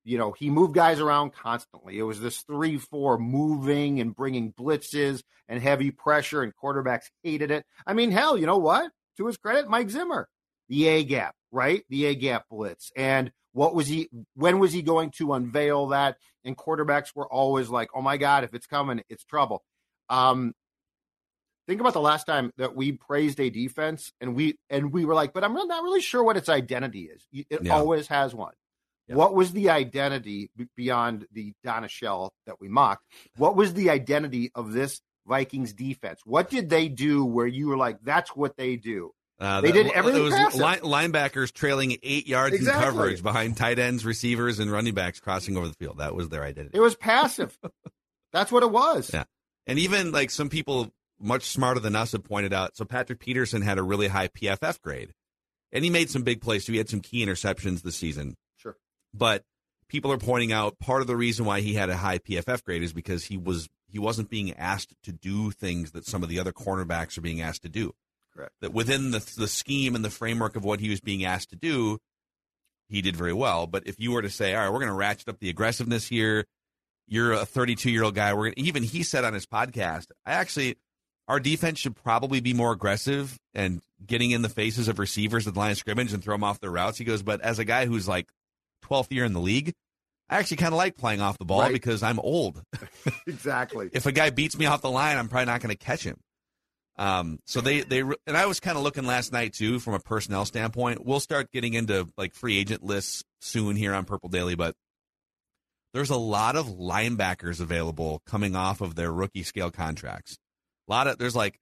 you 0.04 0.18
know, 0.18 0.32
he 0.32 0.50
moved 0.50 0.74
guys 0.74 1.00
around 1.00 1.34
constantly. 1.34 1.98
It 1.98 2.04
was 2.04 2.20
this 2.20 2.42
3 2.42 2.78
4 2.78 3.18
moving 3.18 4.00
and 4.00 4.16
bringing 4.16 4.54
blitzes 4.54 5.22
and 5.48 5.62
heavy 5.62 5.92
pressure, 5.92 6.44
and 6.44 6.54
quarterbacks 6.56 7.06
hated 7.24 7.52
it. 7.52 7.66
I 7.86 7.94
mean, 7.94 8.12
hell, 8.12 8.38
you 8.38 8.46
know 8.46 8.58
what? 8.58 8.92
To 9.18 9.28
his 9.28 9.38
credit, 9.38 9.70
Mike 9.70 9.90
Zimmer, 9.90 10.28
the 10.70 10.88
A 10.88 11.04
gap, 11.04 11.36
right? 11.52 11.84
The 11.90 12.06
A 12.06 12.16
gap 12.16 12.46
blitz. 12.50 12.92
And 12.96 13.32
what 13.54 13.76
was 13.76 13.88
he, 13.88 14.10
when 14.36 14.60
was 14.60 14.72
he 14.72 14.82
going 14.82 15.12
to 15.18 15.34
unveil 15.34 15.88
that? 15.88 16.18
And 16.46 16.58
quarterbacks 16.58 17.14
were 17.14 17.32
always 17.32 17.70
like, 17.70 17.90
oh 17.94 18.02
my 18.02 18.18
God, 18.18 18.44
if 18.44 18.54
it's 18.54 18.66
coming, 18.66 19.04
it's 19.10 19.26
trouble. 19.26 19.62
Um, 20.10 20.54
think 21.68 21.82
about 21.82 21.94
the 21.94 22.02
last 22.02 22.26
time 22.26 22.52
that 22.58 22.76
we 22.76 22.94
praised 22.94 23.40
a 23.40 23.50
defense 23.50 24.12
and 24.20 24.36
we 24.36 24.58
and 24.70 24.92
we 24.92 25.06
were 25.06 25.14
like, 25.14 25.34
but 25.34 25.44
I'm 25.44 25.54
not 25.54 25.84
really 25.84 26.02
sure 26.02 26.24
what 26.24 26.38
its 26.38 26.50
identity 26.50 27.10
is. 27.14 27.28
It 27.32 27.64
yeah. 27.64 27.76
always 27.76 28.08
has 28.08 28.34
one. 28.34 28.54
What 29.08 29.34
was 29.34 29.52
the 29.52 29.70
identity 29.70 30.50
beyond 30.76 31.28
the 31.34 31.54
Donna 31.64 31.90
Shell 31.90 32.34
that 32.46 32.62
we 32.62 32.70
mocked? 32.70 33.06
What 33.36 33.56
was 33.56 33.74
the 33.74 33.90
identity 33.90 34.52
of 34.56 34.72
this 34.72 35.02
Vikings 35.28 35.74
defense? 35.74 36.22
What 36.26 36.50
did 36.50 36.70
they 36.70 36.88
do 36.88 37.26
where 37.26 37.48
you 37.48 37.68
were 37.68 37.78
like, 37.78 38.00
that's 38.04 38.36
what 38.36 38.56
they 38.56 38.78
do? 38.78 39.12
Uh, 39.42 39.60
they 39.60 39.72
did 39.72 39.88
everything. 39.88 40.22
It 40.22 40.24
was 40.24 40.56
line, 40.56 40.82
linebackers 40.82 41.52
trailing 41.52 41.98
eight 42.04 42.28
yards 42.28 42.56
exactly. 42.56 42.86
in 42.86 42.94
coverage 42.94 43.24
behind 43.24 43.58
tight 43.58 43.80
ends, 43.80 44.06
receivers, 44.06 44.60
and 44.60 44.72
running 44.72 44.94
backs 44.94 45.20
crossing 45.20 45.58
over 45.58 45.68
the 45.68 45.74
field. 45.74 45.98
That 45.98 46.14
was 46.14 46.30
their 46.30 46.44
identity. 46.44 46.78
It 46.78 46.82
was 46.82 46.96
passive. 46.96 47.58
that's 48.32 48.52
what 48.52 48.62
it 48.62 48.72
was. 48.72 49.10
Yeah, 49.12 49.24
and 49.66 49.80
even 49.80 50.12
like 50.12 50.30
some 50.30 50.50
people 50.50 50.94
much 51.20 51.46
smarter 51.46 51.80
than 51.80 51.96
us 51.96 52.12
have 52.12 52.24
pointed 52.24 52.54
out. 52.54 52.78
So 52.78 52.86
Patrick 52.86 53.20
Peterson 53.20 53.64
had 53.64 53.80
a 53.80 53.84
really 53.84 54.08
high 54.08 54.28
PFF 54.28 54.80
grade, 54.80 55.12
and 55.72 55.84
he 55.84 55.90
made 55.90 56.12
some 56.12 56.22
big 56.22 56.40
plays. 56.40 56.66
So 56.66 56.72
he 56.72 56.78
had 56.78 56.90
some 56.90 57.02
key 57.02 57.26
interceptions 57.26 57.82
this 57.82 57.96
season. 57.96 58.36
But 59.14 59.44
people 59.88 60.12
are 60.12 60.18
pointing 60.18 60.54
out 60.54 60.80
part 60.80 61.02
of 61.02 61.08
the 61.08 61.18
reason 61.18 61.46
why 61.46 61.62
he 61.62 61.74
had 61.74 61.90
a 61.90 61.98
high 61.98 62.20
PFF 62.20 62.64
grade 62.64 62.84
is 62.84 62.94
because 62.94 63.26
he 63.26 63.38
was 63.38 63.68
he 63.88 64.00
wasn't 64.00 64.30
being 64.30 64.54
asked 64.54 64.96
to 65.04 65.12
do 65.12 65.52
things 65.52 65.92
that 65.92 66.06
some 66.06 66.24
of 66.24 66.30
the 66.30 66.40
other 66.40 66.54
cornerbacks 66.54 67.18
are 67.18 67.22
being 67.22 67.42
asked 67.42 67.64
to 67.64 67.70
do. 67.70 67.94
Correct. 68.34 68.54
That 68.62 68.74
within 68.74 69.12
the 69.12 69.34
the 69.38 69.48
scheme 69.48 69.96
and 69.96 70.06
the 70.06 70.10
framework 70.10 70.56
of 70.56 70.64
what 70.64 70.80
he 70.80 70.90
was 70.90 71.02
being 71.02 71.26
asked 71.26 71.50
to 71.50 71.58
do, 71.58 72.00
he 72.88 73.02
did 73.02 73.16
very 73.16 73.34
well. 73.34 73.68
But 73.68 73.84
if 73.86 74.00
you 74.00 74.12
were 74.12 74.22
to 74.22 74.30
say, 74.30 74.56
all 74.56 74.64
right, 74.64 74.70
we're 74.70 74.80
going 74.80 74.88
to 74.88 74.96
ratchet 74.96 75.30
up 75.30 75.40
the 75.40 75.50
aggressiveness 75.50 76.08
here. 76.08 76.46
You're 77.08 77.34
a 77.34 77.46
32 77.46 77.92
year 77.92 78.04
old 78.04 78.16
guy. 78.16 78.34
We're 78.34 78.46
gonna, 78.46 78.54
even 78.58 78.84
he 78.84 79.04
said 79.04 79.26
on 79.26 79.34
his 79.34 79.46
podcast, 79.46 80.12
I 80.26 80.34
actually 80.34 80.78
our 81.28 81.40
defense 81.40 81.80
should 81.80 81.96
probably 81.96 82.40
be 82.40 82.54
more 82.54 82.72
aggressive 82.72 83.38
and 83.54 83.82
getting 84.06 84.32
in 84.32 84.42
the 84.42 84.50
faces 84.50 84.88
of 84.88 85.00
receivers 85.00 85.48
at 85.48 85.54
the 85.54 85.60
line 85.60 85.72
of 85.72 85.78
scrimmage 85.78 86.14
and 86.14 86.24
throw 86.24 86.34
them 86.34 86.44
off 86.44 86.60
their 86.60 86.72
routes. 86.72 86.98
He 86.98 87.04
goes, 87.04 87.22
but 87.22 87.42
as 87.42 87.60
a 87.60 87.66
guy 87.66 87.86
who's 87.86 88.08
like 88.08 88.30
12th 88.82 89.12
year 89.12 89.26
in 89.26 89.34
the 89.34 89.40
league, 89.40 89.74
I 90.30 90.38
actually 90.38 90.58
kind 90.58 90.74
of 90.74 90.78
like 90.78 90.98
playing 90.98 91.22
off 91.22 91.38
the 91.38 91.46
ball 91.46 91.62
right. 91.62 91.74
because 91.74 92.04
I'm 92.04 92.20
old. 92.20 92.62
exactly. 93.28 93.90
if 93.92 94.06
a 94.06 94.12
guy 94.12 94.30
beats 94.30 94.58
me 94.58 94.66
off 94.66 94.82
the 94.82 94.90
line, 94.90 95.18
I'm 95.18 95.28
probably 95.28 95.48
not 95.48 95.62
going 95.62 95.76
to 95.76 95.78
catch 95.78 96.04
him. 96.04 96.18
Um, 96.98 97.40
so 97.46 97.62
they 97.62 97.82
they 97.82 98.02
and 98.02 98.38
I 98.38 98.46
was 98.46 98.60
kind 98.60 98.78
of 98.78 98.84
looking 98.84 99.06
last 99.06 99.32
night 99.32 99.54
too 99.54 99.80
from 99.80 99.94
a 99.94 100.00
personnel 100.00 100.46
standpoint. 100.46 101.06
We'll 101.06 101.20
start 101.20 101.52
getting 101.52 101.74
into 101.74 102.08
like 102.18 102.34
free 102.34 102.58
agent 102.58 102.84
lists 102.84 103.24
soon 103.40 103.76
here 103.76 103.94
on 103.94 104.06
Purple 104.06 104.30
Daily, 104.30 104.56
but 104.56 104.76
there's 105.94 106.10
a 106.10 106.18
lot 106.18 106.56
of 106.56 106.68
linebackers 106.68 107.60
available 107.60 108.22
coming 108.26 108.56
off 108.56 108.82
of 108.82 108.96
their 108.96 109.12
rookie 109.12 109.44
scale 109.44 109.72
contracts. 109.72 110.38
A 110.88 110.92
lot 110.92 111.08
of 111.08 111.18
there's 111.18 111.36
like 111.36 111.58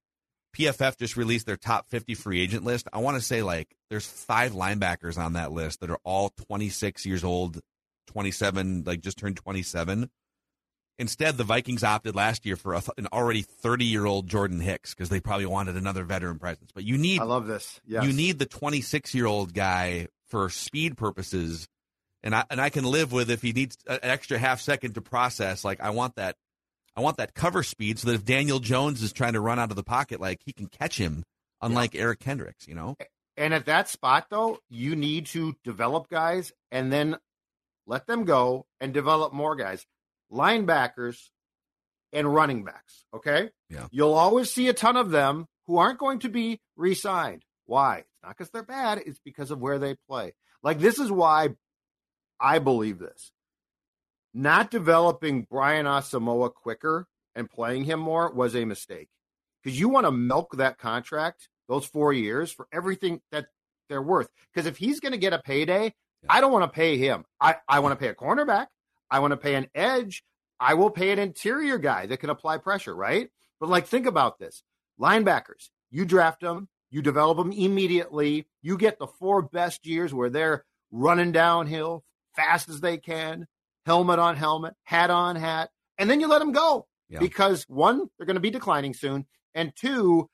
PFF 0.55 0.97
just 0.97 1.17
released 1.17 1.45
their 1.45 1.57
top 1.57 1.87
50 1.89 2.15
free 2.15 2.41
agent 2.41 2.63
list. 2.63 2.87
I 2.91 2.99
want 2.99 3.17
to 3.17 3.21
say 3.21 3.43
like 3.43 3.75
there's 3.89 4.05
five 4.05 4.53
linebackers 4.53 5.17
on 5.17 5.33
that 5.33 5.51
list 5.51 5.81
that 5.81 5.89
are 5.89 5.99
all 6.03 6.29
26 6.47 7.05
years 7.05 7.23
old, 7.23 7.59
27, 8.07 8.83
like 8.85 9.01
just 9.01 9.17
turned 9.17 9.37
27. 9.37 10.09
Instead, 10.97 11.37
the 11.37 11.45
Vikings 11.45 11.83
opted 11.83 12.13
last 12.13 12.45
year 12.45 12.57
for 12.57 12.73
a, 12.73 12.83
an 12.97 13.07
already 13.13 13.41
30 13.41 13.85
year 13.85 14.05
old 14.05 14.27
Jordan 14.27 14.59
Hicks 14.59 14.93
because 14.93 15.09
they 15.09 15.21
probably 15.21 15.45
wanted 15.45 15.77
another 15.77 16.03
veteran 16.03 16.39
presence. 16.39 16.71
But 16.73 16.83
you 16.83 16.97
need, 16.97 17.21
I 17.21 17.23
love 17.23 17.47
this. 17.47 17.79
Yes. 17.87 18.03
You 18.03 18.11
need 18.11 18.37
the 18.37 18.45
26 18.45 19.15
year 19.15 19.25
old 19.25 19.53
guy 19.53 20.07
for 20.27 20.49
speed 20.49 20.97
purposes. 20.97 21.67
And 22.21 22.35
I, 22.35 22.43
and 22.49 22.59
I 22.59 22.69
can 22.69 22.83
live 22.83 23.13
with 23.13 23.31
if 23.31 23.41
he 23.41 23.53
needs 23.53 23.77
an 23.87 23.99
extra 24.01 24.37
half 24.37 24.59
second 24.59 24.95
to 24.95 25.01
process. 25.01 25.63
Like, 25.63 25.79
I 25.79 25.91
want 25.91 26.15
that 26.15 26.35
I 26.95 27.01
want 27.01 27.17
that 27.17 27.33
cover 27.33 27.63
speed 27.63 27.99
so 27.99 28.07
that 28.07 28.15
if 28.15 28.25
Daniel 28.25 28.59
Jones 28.59 29.01
is 29.01 29.13
trying 29.13 29.33
to 29.33 29.41
run 29.41 29.59
out 29.59 29.69
of 29.69 29.75
the 29.75 29.83
pocket, 29.83 30.19
like 30.19 30.41
he 30.45 30.53
can 30.53 30.67
catch 30.67 30.97
him, 30.97 31.23
unlike 31.61 31.93
yeah. 31.93 32.01
Eric 32.01 32.19
Kendricks, 32.19 32.67
you 32.67 32.75
know? 32.75 32.97
And 33.37 33.53
at 33.53 33.65
that 33.67 33.87
spot, 33.87 34.27
though, 34.29 34.59
you 34.69 34.95
need 34.95 35.27
to 35.27 35.55
develop 35.63 36.09
guys 36.09 36.51
and 36.71 36.91
then 36.91 37.17
let 37.87 38.05
them 38.05 38.25
go 38.25 38.65
and 38.81 38.93
develop 38.93 39.33
more 39.33 39.55
guys. 39.55 39.85
Linebackers 40.31 41.29
and 42.11 42.33
running 42.33 42.63
backs, 42.63 43.05
okay? 43.13 43.49
Yeah. 43.69 43.87
You'll 43.91 44.13
always 44.13 44.51
see 44.53 44.67
a 44.67 44.73
ton 44.73 44.97
of 44.97 45.11
them 45.11 45.47
who 45.67 45.77
aren't 45.77 45.99
going 45.99 46.19
to 46.19 46.29
be 46.29 46.59
re 46.75 46.93
signed. 46.93 47.43
Why? 47.65 47.99
It's 47.99 48.23
not 48.23 48.37
because 48.37 48.49
they're 48.49 48.63
bad, 48.63 49.01
it's 49.05 49.19
because 49.23 49.51
of 49.51 49.59
where 49.59 49.79
they 49.79 49.95
play. 50.07 50.33
Like, 50.61 50.79
this 50.79 50.99
is 50.99 51.11
why 51.11 51.49
I 52.39 52.59
believe 52.59 52.99
this 52.99 53.31
not 54.33 54.71
developing 54.71 55.47
Brian 55.49 55.85
Asamoah 55.85 56.53
quicker 56.53 57.07
and 57.35 57.49
playing 57.49 57.85
him 57.85 57.99
more 57.99 58.31
was 58.31 58.55
a 58.55 58.65
mistake 58.65 59.09
because 59.63 59.79
you 59.79 59.89
want 59.89 60.05
to 60.05 60.11
milk 60.11 60.57
that 60.57 60.77
contract 60.77 61.49
those 61.67 61.85
four 61.85 62.13
years 62.13 62.51
for 62.51 62.67
everything 62.71 63.21
that 63.31 63.47
they're 63.87 64.01
worth. 64.01 64.29
Because 64.53 64.67
if 64.67 64.77
he's 64.77 64.99
going 64.99 65.11
to 65.11 65.17
get 65.17 65.33
a 65.33 65.39
payday, 65.39 65.85
yeah. 65.85 66.27
I 66.29 66.41
don't 66.41 66.51
want 66.51 66.63
to 66.63 66.75
pay 66.75 66.97
him. 66.97 67.25
I, 67.39 67.55
I 67.67 67.79
want 67.79 67.93
to 67.93 68.03
pay 68.03 68.09
a 68.09 68.15
cornerback. 68.15 68.67
I 69.09 69.19
want 69.19 69.31
to 69.31 69.37
pay 69.37 69.55
an 69.55 69.67
edge. 69.73 70.23
I 70.59 70.73
will 70.73 70.89
pay 70.89 71.11
an 71.11 71.19
interior 71.19 71.77
guy 71.77 72.05
that 72.05 72.17
can 72.17 72.29
apply 72.29 72.57
pressure, 72.57 72.95
right? 72.95 73.29
But 73.59 73.69
like, 73.69 73.87
think 73.87 74.05
about 74.05 74.39
this 74.39 74.63
linebackers, 74.99 75.69
you 75.91 76.05
draft 76.05 76.41
them, 76.41 76.67
you 76.91 77.01
develop 77.01 77.37
them 77.37 77.51
immediately. 77.51 78.47
You 78.61 78.77
get 78.77 78.99
the 78.99 79.07
four 79.07 79.41
best 79.41 79.85
years 79.85 80.13
where 80.13 80.29
they're 80.29 80.65
running 80.91 81.31
downhill 81.31 82.03
fast 82.35 82.69
as 82.69 82.81
they 82.81 82.97
can, 82.97 83.47
helmet 83.85 84.19
on 84.19 84.35
helmet, 84.35 84.73
hat 84.83 85.09
on 85.09 85.35
hat, 85.35 85.69
and 85.97 86.09
then 86.09 86.19
you 86.19 86.27
let 86.27 86.39
them 86.39 86.51
go 86.51 86.87
yeah. 87.09 87.19
because 87.19 87.65
one, 87.67 88.09
they're 88.17 88.25
going 88.25 88.35
to 88.35 88.41
be 88.41 88.51
declining 88.51 88.93
soon, 88.93 89.25
and 89.53 89.73
two, 89.75 90.29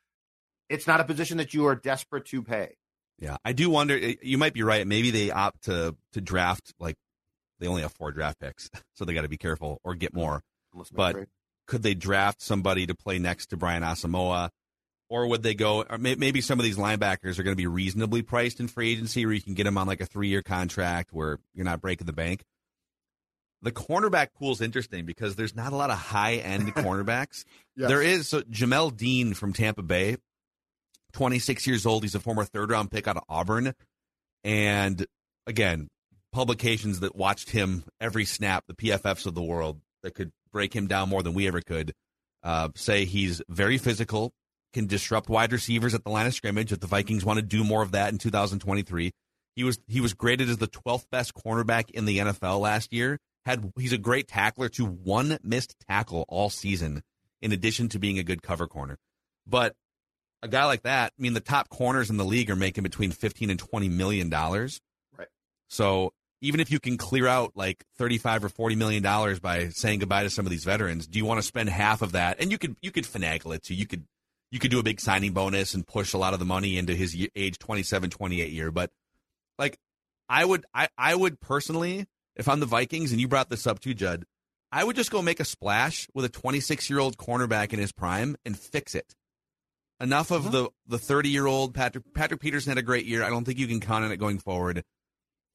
it's 0.69 0.87
not 0.87 0.99
a 0.99 1.03
position 1.03 1.37
that 1.37 1.53
you 1.53 1.65
are 1.67 1.75
desperate 1.75 2.25
to 2.25 2.41
pay. 2.41 2.75
Yeah, 3.17 3.37
I 3.45 3.53
do 3.53 3.69
wonder. 3.69 3.97
You 3.97 4.37
might 4.37 4.53
be 4.53 4.63
right. 4.63 4.85
Maybe 4.85 5.11
they 5.11 5.31
opt 5.31 5.63
to 5.63 5.95
to 6.13 6.21
draft 6.21 6.73
like 6.79 6.97
they 7.59 7.67
only 7.67 7.81
have 7.81 7.93
four 7.93 8.11
draft 8.11 8.39
picks, 8.39 8.69
so 8.93 9.05
they 9.05 9.13
got 9.13 9.21
to 9.21 9.29
be 9.29 9.37
careful 9.37 9.79
or 9.83 9.95
get 9.95 10.13
more. 10.13 10.41
But 10.91 11.15
could 11.67 11.83
they 11.83 11.93
draft 11.93 12.41
somebody 12.41 12.85
to 12.87 12.95
play 12.95 13.19
next 13.19 13.47
to 13.47 13.57
Brian 13.57 13.83
Asamoah? 13.83 14.49
Or 15.07 15.27
would 15.27 15.43
they 15.43 15.53
go? 15.53 15.83
Or 15.83 15.99
maybe 15.99 16.41
some 16.41 16.59
of 16.59 16.63
these 16.63 16.77
linebackers 16.77 17.37
are 17.37 17.43
going 17.43 17.53
to 17.53 17.61
be 17.61 17.67
reasonably 17.67 18.23
priced 18.23 18.59
in 18.59 18.67
free 18.67 18.91
agency, 18.91 19.23
where 19.25 19.35
you 19.35 19.41
can 19.41 19.53
get 19.53 19.65
them 19.65 19.77
on 19.77 19.85
like 19.85 20.01
a 20.01 20.05
three-year 20.05 20.41
contract, 20.41 21.13
where 21.13 21.37
you're 21.53 21.63
not 21.63 21.79
breaking 21.79 22.07
the 22.07 22.13
bank. 22.13 22.43
The 23.65 23.71
cornerback 23.71 24.27
pool 24.37 24.51
is 24.51 24.61
interesting 24.61 25.07
because 25.07 25.35
there's 25.35 25.55
not 25.55 25.73
a 25.73 25.75
lot 25.75 25.89
of 25.89 25.97
high 25.97 26.35
end 26.35 26.73
cornerbacks. 26.75 27.45
yes. 27.75 27.89
There 27.89 28.01
is 28.01 28.27
so 28.27 28.41
Jamel 28.43 28.95
Dean 28.95 29.33
from 29.33 29.53
Tampa 29.53 29.81
Bay, 29.81 30.17
26 31.13 31.65
years 31.65 31.83
old. 31.83 32.03
He's 32.03 32.13
a 32.13 32.19
former 32.19 32.45
third 32.45 32.69
round 32.69 32.91
pick 32.91 33.07
out 33.07 33.17
of 33.17 33.23
Auburn. 33.27 33.73
And 34.43 35.03
again, 35.47 35.87
publications 36.31 36.99
that 36.99 37.15
watched 37.15 37.49
him 37.49 37.83
every 37.99 38.23
snap, 38.23 38.65
the 38.67 38.75
PFFs 38.75 39.25
of 39.25 39.33
the 39.33 39.41
world 39.41 39.81
that 40.03 40.13
could 40.13 40.31
break 40.51 40.75
him 40.75 40.85
down 40.85 41.09
more 41.09 41.23
than 41.23 41.33
we 41.33 41.47
ever 41.47 41.61
could, 41.61 41.91
uh, 42.43 42.69
say 42.75 43.05
he's 43.05 43.41
very 43.49 43.79
physical, 43.79 44.31
can 44.73 44.85
disrupt 44.85 45.27
wide 45.27 45.51
receivers 45.51 45.95
at 45.95 46.03
the 46.03 46.11
line 46.11 46.27
of 46.27 46.35
scrimmage. 46.35 46.71
If 46.71 46.81
the 46.81 46.87
Vikings 46.87 47.25
want 47.25 47.37
to 47.37 47.41
do 47.43 47.63
more 47.63 47.81
of 47.81 47.93
that 47.93 48.11
in 48.11 48.19
2023, 48.19 49.11
he 49.55 49.63
was 49.63 49.79
he 49.87 50.01
was 50.01 50.13
graded 50.13 50.49
as 50.49 50.57
the 50.57 50.67
12th 50.67 51.09
best 51.09 51.33
cornerback 51.33 51.89
in 51.89 52.05
the 52.05 52.19
NFL 52.19 52.59
last 52.59 52.93
year 52.93 53.17
had 53.45 53.71
he's 53.77 53.93
a 53.93 53.97
great 53.97 54.27
tackler 54.27 54.69
to 54.69 54.85
one 54.85 55.37
missed 55.43 55.75
tackle 55.87 56.25
all 56.27 56.49
season, 56.49 57.03
in 57.41 57.51
addition 57.51 57.89
to 57.89 57.99
being 57.99 58.19
a 58.19 58.23
good 58.23 58.41
cover 58.41 58.67
corner. 58.67 58.97
But 59.45 59.75
a 60.41 60.47
guy 60.47 60.65
like 60.65 60.83
that, 60.83 61.13
I 61.17 61.21
mean, 61.21 61.33
the 61.33 61.39
top 61.39 61.69
corners 61.69 62.09
in 62.09 62.17
the 62.17 62.25
league 62.25 62.49
are 62.49 62.55
making 62.55 62.83
between 62.83 63.11
fifteen 63.11 63.49
and 63.49 63.59
twenty 63.59 63.89
million 63.89 64.29
dollars. 64.29 64.81
Right. 65.17 65.27
So 65.69 66.13
even 66.41 66.59
if 66.59 66.71
you 66.71 66.79
can 66.79 66.97
clear 66.97 67.27
out 67.27 67.51
like 67.55 67.83
thirty-five 67.97 68.43
or 68.43 68.49
forty 68.49 68.75
million 68.75 69.03
dollars 69.03 69.39
by 69.39 69.69
saying 69.69 69.99
goodbye 69.99 70.23
to 70.23 70.29
some 70.29 70.45
of 70.45 70.51
these 70.51 70.63
veterans, 70.63 71.07
do 71.07 71.19
you 71.19 71.25
want 71.25 71.39
to 71.39 71.43
spend 71.43 71.69
half 71.69 72.01
of 72.01 72.13
that? 72.13 72.39
And 72.39 72.51
you 72.51 72.57
could 72.57 72.75
you 72.81 72.91
could 72.91 73.05
finagle 73.05 73.55
it 73.55 73.63
too. 73.63 73.75
You 73.75 73.85
could 73.85 74.05
you 74.51 74.59
could 74.59 74.71
do 74.71 74.79
a 74.79 74.83
big 74.83 74.99
signing 74.99 75.33
bonus 75.33 75.73
and 75.73 75.85
push 75.85 76.13
a 76.13 76.17
lot 76.17 76.33
of 76.33 76.39
the 76.39 76.45
money 76.45 76.77
into 76.77 76.93
his 76.93 77.15
age 77.35 77.57
27, 77.59 78.09
28 78.09 78.51
year. 78.51 78.71
But 78.71 78.91
like, 79.59 79.77
I 80.29 80.45
would 80.45 80.65
I 80.73 80.87
I 80.97 81.13
would 81.13 81.39
personally 81.39 82.05
if 82.35 82.47
I'm 82.47 82.59
the 82.59 82.65
Vikings 82.65 83.11
and 83.11 83.21
you 83.21 83.27
brought 83.27 83.49
this 83.49 83.67
up 83.67 83.79
too, 83.79 83.93
Judd, 83.93 84.25
I 84.71 84.83
would 84.83 84.95
just 84.95 85.11
go 85.11 85.21
make 85.21 85.39
a 85.39 85.45
splash 85.45 86.07
with 86.13 86.25
a 86.25 86.29
26 86.29 86.89
year 86.89 86.99
old 86.99 87.17
cornerback 87.17 87.73
in 87.73 87.79
his 87.79 87.91
prime 87.91 88.35
and 88.45 88.57
fix 88.57 88.95
it. 88.95 89.15
Enough 90.01 90.31
of 90.31 90.47
uh-huh. 90.47 90.69
the 90.85 90.97
the 90.97 90.99
30 90.99 91.29
year 91.29 91.45
old 91.45 91.73
Patrick 91.73 92.03
Patrick 92.13 92.41
Peterson 92.41 92.71
had 92.71 92.77
a 92.77 92.83
great 92.83 93.05
year. 93.05 93.23
I 93.23 93.29
don't 93.29 93.45
think 93.45 93.59
you 93.59 93.67
can 93.67 93.79
count 93.79 94.03
on 94.03 94.11
it 94.11 94.17
going 94.17 94.39
forward. 94.39 94.83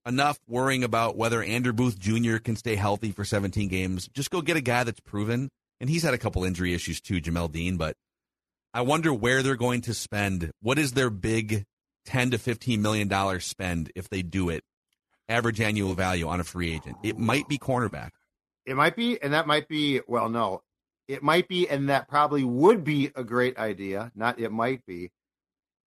Enough 0.06 0.38
worrying 0.48 0.82
about 0.82 1.16
whether 1.16 1.42
Andrew 1.42 1.74
Booth 1.74 1.98
Jr. 1.98 2.38
can 2.38 2.56
stay 2.56 2.74
healthy 2.74 3.12
for 3.12 3.22
17 3.22 3.68
games. 3.68 4.08
Just 4.14 4.30
go 4.30 4.40
get 4.40 4.56
a 4.56 4.62
guy 4.62 4.84
that's 4.84 5.00
proven. 5.00 5.50
And 5.78 5.90
he's 5.90 6.02
had 6.02 6.14
a 6.14 6.18
couple 6.18 6.44
injury 6.44 6.72
issues 6.72 7.00
too, 7.02 7.20
Jamel 7.20 7.52
Dean. 7.52 7.76
But 7.76 7.96
I 8.72 8.80
wonder 8.80 9.12
where 9.12 9.42
they're 9.42 9.56
going 9.56 9.82
to 9.82 9.94
spend. 9.94 10.50
What 10.62 10.78
is 10.78 10.92
their 10.92 11.10
big 11.10 11.64
10 12.06 12.30
to 12.30 12.38
15 12.38 12.80
million 12.80 13.08
dollar 13.08 13.40
spend 13.40 13.92
if 13.94 14.08
they 14.08 14.22
do 14.22 14.48
it? 14.48 14.62
Average 15.30 15.60
annual 15.60 15.94
value 15.94 16.26
on 16.26 16.40
a 16.40 16.44
free 16.44 16.74
agent. 16.74 16.96
It 17.02 17.16
might 17.16 17.48
be 17.48 17.56
cornerback. 17.56 18.10
It 18.66 18.76
might 18.76 18.96
be, 18.96 19.20
and 19.22 19.32
that 19.32 19.46
might 19.46 19.68
be. 19.68 20.00
Well, 20.06 20.28
no, 20.28 20.62
it 21.08 21.22
might 21.22 21.48
be, 21.48 21.68
and 21.68 21.88
that 21.88 22.08
probably 22.08 22.44
would 22.44 22.84
be 22.84 23.12
a 23.14 23.24
great 23.24 23.56
idea. 23.56 24.12
Not 24.14 24.38
it 24.38 24.50
might 24.50 24.84
be, 24.86 25.12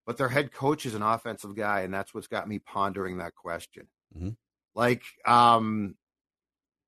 but 0.06 0.18
their 0.18 0.30
head 0.30 0.52
coach 0.52 0.86
is 0.86 0.96
an 0.96 1.02
offensive 1.02 1.56
guy, 1.56 1.82
and 1.82 1.94
that's 1.94 2.14
what's 2.14 2.28
got 2.28 2.48
me 2.48 2.60
pondering 2.60 3.18
that 3.18 3.36
question. 3.36 3.88
Mm-hmm. 4.16 4.30
Like, 4.76 5.04
um, 5.26 5.96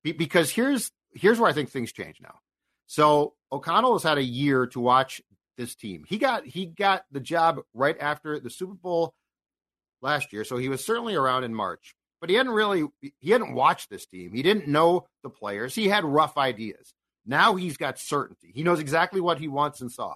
be, 0.02 0.12
because 0.12 0.50
here's 0.50 0.90
here's 1.12 1.38
where 1.38 1.50
I 1.50 1.52
think 1.52 1.70
things 1.70 1.92
change 1.92 2.20
now. 2.22 2.38
So 2.86 3.34
O'Connell 3.52 3.94
has 3.94 4.02
had 4.02 4.18
a 4.18 4.22
year 4.22 4.66
to 4.68 4.80
watch 4.80 5.20
this 5.56 5.74
team. 5.74 6.04
He 6.06 6.18
got 6.18 6.46
he 6.46 6.66
got 6.66 7.04
the 7.10 7.20
job 7.20 7.60
right 7.74 7.96
after 8.00 8.38
the 8.40 8.50
Super 8.50 8.74
Bowl 8.74 9.14
last 10.02 10.32
year, 10.32 10.44
so 10.44 10.56
he 10.56 10.68
was 10.68 10.84
certainly 10.84 11.14
around 11.14 11.44
in 11.44 11.54
March. 11.54 11.94
But 12.26 12.30
he 12.30 12.36
hadn't 12.38 12.54
really 12.54 12.84
he 13.20 13.30
hadn't 13.30 13.54
watched 13.54 13.88
this 13.88 14.04
team. 14.04 14.32
He 14.32 14.42
didn't 14.42 14.66
know 14.66 15.06
the 15.22 15.30
players. 15.30 15.76
He 15.76 15.86
had 15.86 16.04
rough 16.04 16.36
ideas. 16.36 16.92
Now 17.24 17.54
he's 17.54 17.76
got 17.76 18.00
certainty. 18.00 18.50
He 18.52 18.64
knows 18.64 18.80
exactly 18.80 19.20
what 19.20 19.38
he 19.38 19.46
wants 19.46 19.80
and 19.80 19.92
saw. 19.92 20.14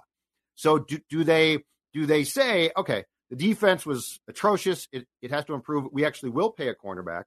So 0.55 0.77
do, 0.79 0.99
do 1.09 1.23
they 1.23 1.63
do 1.93 2.05
they 2.05 2.25
say, 2.25 2.69
okay, 2.75 3.05
the 3.29 3.37
defense 3.37 3.85
was 3.85 4.19
atrocious. 4.27 4.89
It, 4.91 5.07
it 5.21 5.31
has 5.31 5.45
to 5.45 5.53
improve. 5.53 5.85
We 5.93 6.03
actually 6.03 6.31
will 6.31 6.51
pay 6.51 6.67
a 6.67 6.75
cornerback. 6.75 7.23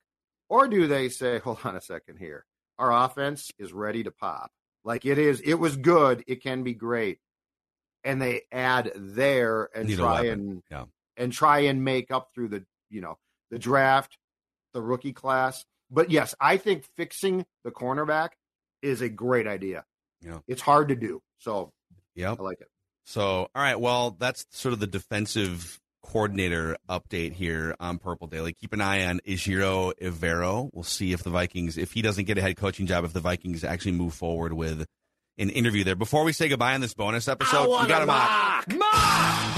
Or 0.51 0.69
do 0.69 0.87
they 0.87 1.09
say, 1.09 1.39
hold 1.45 1.61
on 1.65 1.77
a 1.77 1.81
second 1.81 2.19
here. 2.19 2.45
Our 2.79 2.93
offense 2.93 3.51
is 3.59 3.73
ready 3.73 4.03
to 4.05 4.11
pop. 4.11 4.51
Like 4.85 5.07
it 5.07 5.17
is, 5.17 5.41
it 5.41 5.55
was 5.55 5.79
good. 5.79 6.25
It 6.27 6.43
can 6.43 6.63
be 6.63 6.75
great. 6.75 7.21
And 8.05 8.21
they 8.21 8.43
add 8.53 8.93
there 8.95 9.71
and 9.75 9.89
Need 9.89 9.97
try 9.97 10.27
and 10.27 10.63
Yeah. 10.71 10.85
and 11.17 11.33
try 11.33 11.61
and 11.61 11.83
make 11.83 12.11
up 12.11 12.29
through 12.35 12.49
the, 12.49 12.67
you 12.91 13.01
know, 13.01 13.17
the 13.51 13.59
draft, 13.59 14.19
the 14.75 14.83
rookie 14.83 15.15
class. 15.15 15.65
But 15.91 16.11
yes, 16.11 16.35
I 16.41 16.59
think 16.59 16.85
fixing 16.97 17.47
the 17.65 17.71
cornerback 17.71 18.31
is 18.83 19.01
a 19.01 19.09
great 19.09 19.47
idea. 19.47 19.85
Yeah. 20.21 20.39
It's 20.47 20.61
hard 20.63 20.89
to 20.89 20.97
do. 20.97 21.23
So 21.39 21.73
Yep. 22.15 22.41
I 22.41 22.43
like 22.43 22.61
it. 22.61 22.69
So, 23.05 23.23
all 23.23 23.49
right. 23.55 23.79
Well, 23.79 24.17
that's 24.19 24.47
sort 24.51 24.73
of 24.73 24.81
the 24.81 24.87
defensive 24.87 25.81
coordinator 26.03 26.77
update 26.89 27.33
here 27.33 27.75
on 27.81 27.99
Purple 27.99 28.27
Daily. 28.29 28.53
Keep 28.53 28.73
an 28.73 28.81
eye 28.81 29.05
on 29.07 29.21
Ejiro 29.27 29.93
Evero. 30.01 30.71
We'll 30.73 30.85
see 30.85 31.13
if 31.13 31.23
the 31.23 31.31
Vikings, 31.31 31.77
if 31.77 31.93
he 31.93 32.03
doesn't 32.03 32.25
get 32.25 32.39
a 32.39 32.43
head 32.43 32.57
coaching 32.57 32.87
job, 32.87 33.05
if 33.05 33.13
the 33.13 33.21
Vikings 33.21 33.65
actually 33.65 33.93
move 33.93 34.15
forward 34.15 34.53
with 34.53 34.87
an 35.39 35.51
interview 35.51 35.85
there. 35.85 35.97
Before 35.97 36.25
we 36.25 36.33
say 36.33 36.49
goodbye 36.49 36.75
on 36.75 36.81
this 36.81 36.95
bonus 36.95 37.29
episode, 37.29 37.69
we 37.69 37.89
got 37.89 38.03
a 38.03 38.07
mock. 38.07 39.54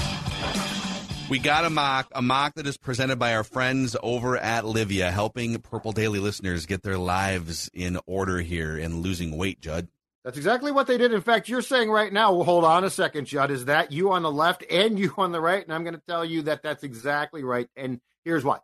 We 1.29 1.39
got 1.39 1.65
a 1.65 1.69
mock, 1.69 2.07
a 2.13 2.21
mock 2.21 2.55
that 2.55 2.65
is 2.67 2.77
presented 2.77 3.19
by 3.19 3.35
our 3.35 3.43
friends 3.43 3.97
over 4.01 4.37
at 4.37 4.63
Livea, 4.63 5.11
helping 5.11 5.59
Purple 5.59 5.91
Daily 5.91 6.19
listeners 6.19 6.65
get 6.65 6.83
their 6.83 6.97
lives 6.97 7.69
in 7.73 7.99
order 8.05 8.39
here 8.39 8.77
and 8.77 9.01
losing 9.01 9.35
weight, 9.35 9.59
Judd. 9.59 9.89
That's 10.23 10.37
exactly 10.37 10.71
what 10.71 10.87
they 10.87 10.97
did. 10.97 11.11
In 11.13 11.19
fact, 11.19 11.49
you're 11.49 11.61
saying 11.61 11.89
right 11.91 12.13
now, 12.13 12.33
well, 12.33 12.45
hold 12.45 12.63
on 12.63 12.85
a 12.85 12.89
second, 12.89 13.25
Judd. 13.25 13.51
Is 13.51 13.65
that 13.65 13.91
you 13.91 14.13
on 14.13 14.23
the 14.23 14.31
left 14.31 14.63
and 14.71 14.97
you 14.97 15.13
on 15.17 15.33
the 15.33 15.41
right? 15.41 15.61
And 15.61 15.73
I'm 15.73 15.83
going 15.83 15.95
to 15.95 16.01
tell 16.07 16.23
you 16.23 16.43
that 16.43 16.63
that's 16.63 16.83
exactly 16.83 17.43
right. 17.43 17.67
And 17.75 17.99
here's 18.23 18.45
why. 18.45 18.59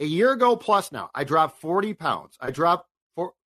A 0.00 0.04
year 0.04 0.32
ago 0.32 0.56
plus 0.56 0.92
now, 0.92 1.08
I 1.14 1.24
dropped 1.24 1.62
40 1.62 1.94
pounds. 1.94 2.36
I 2.38 2.50
dropped 2.50 2.88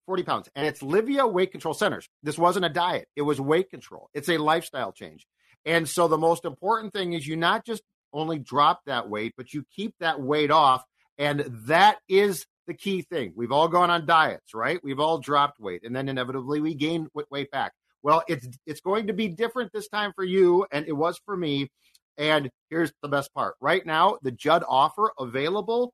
40 0.06 0.22
pounds, 0.22 0.48
and 0.54 0.66
it's 0.66 0.80
Livea 0.80 1.30
Weight 1.30 1.52
Control 1.52 1.74
Centers. 1.74 2.08
This 2.22 2.38
wasn't 2.38 2.64
a 2.64 2.70
diet, 2.70 3.08
it 3.14 3.22
was 3.22 3.40
weight 3.40 3.68
control. 3.68 4.08
It's 4.14 4.30
a 4.30 4.38
lifestyle 4.38 4.92
change. 4.92 5.26
And 5.66 5.86
so 5.86 6.08
the 6.08 6.16
most 6.16 6.44
important 6.44 6.94
thing 6.94 7.12
is 7.12 7.26
you 7.26 7.36
not 7.36 7.66
just 7.66 7.82
only 8.16 8.38
drop 8.38 8.80
that 8.86 9.08
weight, 9.08 9.34
but 9.36 9.52
you 9.52 9.64
keep 9.74 9.94
that 10.00 10.20
weight 10.20 10.50
off. 10.50 10.84
And 11.18 11.40
that 11.66 11.98
is 12.08 12.46
the 12.66 12.74
key 12.74 13.02
thing. 13.02 13.32
We've 13.36 13.52
all 13.52 13.68
gone 13.68 13.90
on 13.90 14.06
diets, 14.06 14.54
right? 14.54 14.80
We've 14.82 15.00
all 15.00 15.18
dropped 15.18 15.60
weight, 15.60 15.82
and 15.84 15.94
then 15.94 16.08
inevitably 16.08 16.60
we 16.60 16.74
gain 16.74 17.08
weight 17.30 17.50
back. 17.50 17.72
Well, 18.02 18.22
it's 18.28 18.46
it's 18.66 18.80
going 18.80 19.06
to 19.08 19.12
be 19.12 19.28
different 19.28 19.72
this 19.72 19.88
time 19.88 20.12
for 20.14 20.24
you, 20.24 20.66
and 20.70 20.86
it 20.86 20.92
was 20.92 21.20
for 21.24 21.36
me. 21.36 21.70
And 22.18 22.50
here's 22.70 22.92
the 23.02 23.08
best 23.08 23.32
part: 23.34 23.54
right 23.60 23.84
now, 23.84 24.18
the 24.22 24.30
Judd 24.32 24.64
offer 24.66 25.12
available. 25.18 25.92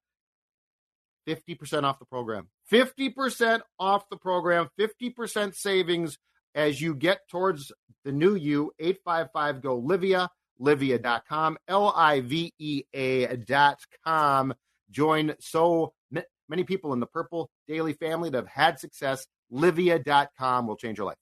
50% 1.29 1.85
off 1.85 2.01
the 2.01 2.05
program. 2.05 2.49
50% 2.73 3.61
off 3.79 4.09
the 4.11 4.17
program. 4.17 4.69
50% 4.77 5.55
savings 5.55 6.19
as 6.53 6.81
you 6.81 6.97
get 6.97 7.21
towards 7.29 7.71
the 8.05 8.11
new 8.11 8.35
you. 8.35 8.73
855 8.81 9.63
go 9.63 9.81
Livea, 9.81 10.29
livea.com, 10.61 11.59
L 11.69 11.93
I 11.95 12.21
V 12.21 12.53
E 12.59 12.83
A.com. 12.95 14.55
Join 14.91 15.35
so 15.41 15.93
ma- 16.11 16.21
many 16.49 16.65
people 16.65 16.93
in 16.93 17.01
the 17.01 17.07
Purple 17.07 17.51
Daily 17.69 17.93
family 17.95 18.31
that 18.31 18.39
have 18.39 18.49
had 18.49 18.79
success. 18.79 19.27
Livea.com 19.53 20.67
will 20.67 20.77
change 20.77 20.99
your 20.99 21.07
life. 21.07 21.17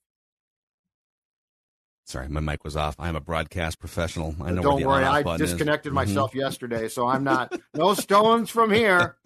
Sorry, 2.07 2.27
my 2.27 2.41
mic 2.41 2.63
was 2.65 2.75
off. 2.75 2.95
I'm 2.99 3.15
a 3.15 3.21
broadcast 3.21 3.79
professional. 3.79 4.35
I 4.41 4.51
know. 4.51 4.61
Don't 4.63 4.81
the 4.81 4.87
worry, 4.87 5.03
I 5.05 5.23
button 5.23 5.45
is. 5.45 5.51
disconnected 5.51 5.91
Mhm. 5.93 5.95
myself 5.95 6.35
yesterday, 6.35 6.89
so 6.89 7.07
I'm 7.07 7.23
not, 7.23 7.53
no 7.73 7.93
stones 7.93 8.49
from 8.49 8.71
here. 8.71 9.17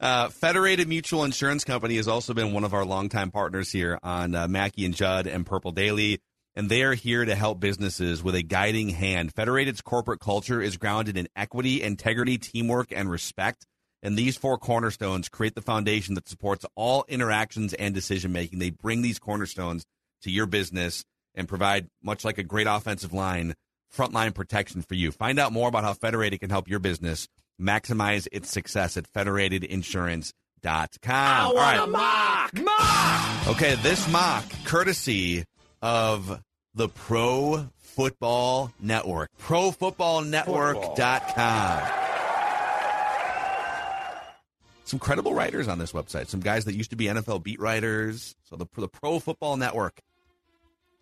Uh, 0.00 0.28
Federated 0.28 0.86
Mutual 0.86 1.24
Insurance 1.24 1.64
Company 1.64 1.96
has 1.96 2.06
also 2.06 2.32
been 2.32 2.52
one 2.52 2.62
of 2.62 2.72
our 2.72 2.84
longtime 2.84 3.32
partners 3.32 3.72
here 3.72 3.98
on 4.04 4.32
uh, 4.32 4.46
Mackey 4.46 4.84
and 4.84 4.94
Judd 4.94 5.26
and 5.26 5.44
Purple 5.44 5.72
Daily, 5.72 6.20
and 6.56 6.68
they 6.68 6.82
are 6.82 6.94
here 6.94 7.24
to 7.24 7.34
help 7.34 7.60
businesses 7.60 8.22
with 8.22 8.34
a 8.34 8.42
guiding 8.42 8.90
hand. 8.90 9.34
Federated's 9.34 9.80
corporate 9.80 10.20
culture 10.20 10.60
is 10.60 10.76
grounded 10.76 11.16
in 11.16 11.28
equity, 11.36 11.82
integrity, 11.82 12.38
teamwork, 12.38 12.92
and 12.92 13.10
respect. 13.10 13.66
And 14.02 14.16
these 14.16 14.36
four 14.36 14.58
cornerstones 14.58 15.28
create 15.28 15.54
the 15.54 15.62
foundation 15.62 16.14
that 16.14 16.28
supports 16.28 16.64
all 16.74 17.04
interactions 17.08 17.74
and 17.74 17.94
decision 17.94 18.32
making. 18.32 18.58
They 18.58 18.70
bring 18.70 19.02
these 19.02 19.18
cornerstones 19.18 19.84
to 20.22 20.30
your 20.30 20.46
business 20.46 21.04
and 21.34 21.48
provide, 21.48 21.88
much 22.02 22.24
like 22.24 22.38
a 22.38 22.42
great 22.42 22.66
offensive 22.66 23.12
line, 23.12 23.54
frontline 23.94 24.34
protection 24.34 24.82
for 24.82 24.94
you. 24.94 25.12
Find 25.12 25.38
out 25.38 25.52
more 25.52 25.68
about 25.68 25.84
how 25.84 25.94
Federated 25.94 26.40
can 26.40 26.50
help 26.50 26.68
your 26.68 26.80
business 26.80 27.28
maximize 27.60 28.26
its 28.32 28.50
success 28.50 28.96
at 28.96 29.10
federatedinsurance.com. 29.12 31.46
All 31.46 31.54
right. 31.54 31.88
mock! 31.88 32.54
Mock! 32.54 33.48
Okay, 33.48 33.74
this 33.76 34.08
mock, 34.10 34.44
courtesy 34.64 35.44
of 35.82 36.42
the 36.74 36.88
Pro 36.88 37.68
Football 37.78 38.72
Network. 38.80 39.30
ProFootballNetwork.com. 39.40 41.82
Some 44.84 44.98
credible 44.98 45.34
writers 45.34 45.68
on 45.68 45.78
this 45.78 45.92
website. 45.92 46.28
Some 46.28 46.40
guys 46.40 46.64
that 46.64 46.74
used 46.74 46.90
to 46.90 46.96
be 46.96 47.04
NFL 47.06 47.42
beat 47.42 47.60
writers. 47.60 48.34
So 48.44 48.56
the, 48.56 48.66
the 48.76 48.88
Pro 48.88 49.18
Football 49.18 49.58
Network, 49.58 50.00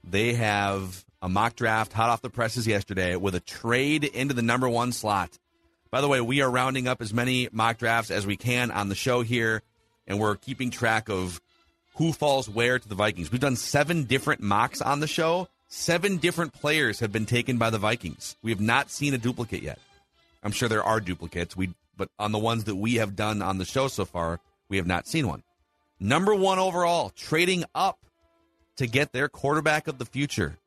they 0.02 0.34
have 0.34 1.04
a 1.22 1.28
mock 1.28 1.54
draft 1.54 1.92
hot 1.92 2.10
off 2.10 2.22
the 2.22 2.30
presses 2.30 2.66
yesterday 2.66 3.16
with 3.16 3.34
a 3.34 3.40
trade 3.40 4.04
into 4.04 4.34
the 4.34 4.42
number 4.42 4.68
one 4.68 4.92
slot. 4.92 5.38
By 5.90 6.00
the 6.00 6.08
way, 6.08 6.20
we 6.20 6.40
are 6.40 6.50
rounding 6.50 6.88
up 6.88 7.00
as 7.00 7.14
many 7.14 7.48
mock 7.52 7.78
drafts 7.78 8.10
as 8.10 8.26
we 8.26 8.36
can 8.36 8.70
on 8.70 8.88
the 8.88 8.94
show 8.94 9.22
here, 9.22 9.62
and 10.06 10.18
we're 10.18 10.36
keeping 10.36 10.70
track 10.70 11.08
of 11.08 11.40
who 11.96 12.12
falls 12.12 12.48
where 12.48 12.78
to 12.78 12.88
the 12.88 12.94
Vikings. 12.94 13.30
We've 13.30 13.40
done 13.40 13.56
seven 13.56 14.04
different 14.04 14.40
mocks 14.40 14.80
on 14.80 15.00
the 15.00 15.06
show. 15.06 15.48
Seven 15.68 16.18
different 16.18 16.52
players 16.52 17.00
have 17.00 17.10
been 17.10 17.26
taken 17.26 17.58
by 17.58 17.70
the 17.70 17.78
Vikings. 17.78 18.36
We 18.42 18.50
have 18.50 18.60
not 18.60 18.90
seen 18.90 19.14
a 19.14 19.18
duplicate 19.18 19.62
yet. 19.62 19.78
I'm 20.42 20.52
sure 20.52 20.68
there 20.68 20.84
are 20.84 21.00
duplicates. 21.00 21.56
We, 21.56 21.74
but 21.96 22.08
on 22.18 22.32
the 22.32 22.38
ones 22.38 22.64
that 22.64 22.76
we 22.76 22.96
have 22.96 23.16
done 23.16 23.42
on 23.42 23.58
the 23.58 23.64
show 23.64 23.88
so 23.88 24.04
far, 24.04 24.40
we 24.68 24.76
have 24.76 24.86
not 24.86 25.06
seen 25.06 25.26
one. 25.26 25.42
Number 25.98 26.34
one 26.34 26.58
overall, 26.58 27.10
trading 27.16 27.64
up 27.74 27.98
to 28.76 28.86
get 28.86 29.12
their 29.12 29.28
quarterback 29.28 29.88
of 29.88 29.98
the 29.98 30.04
future. 30.04 30.58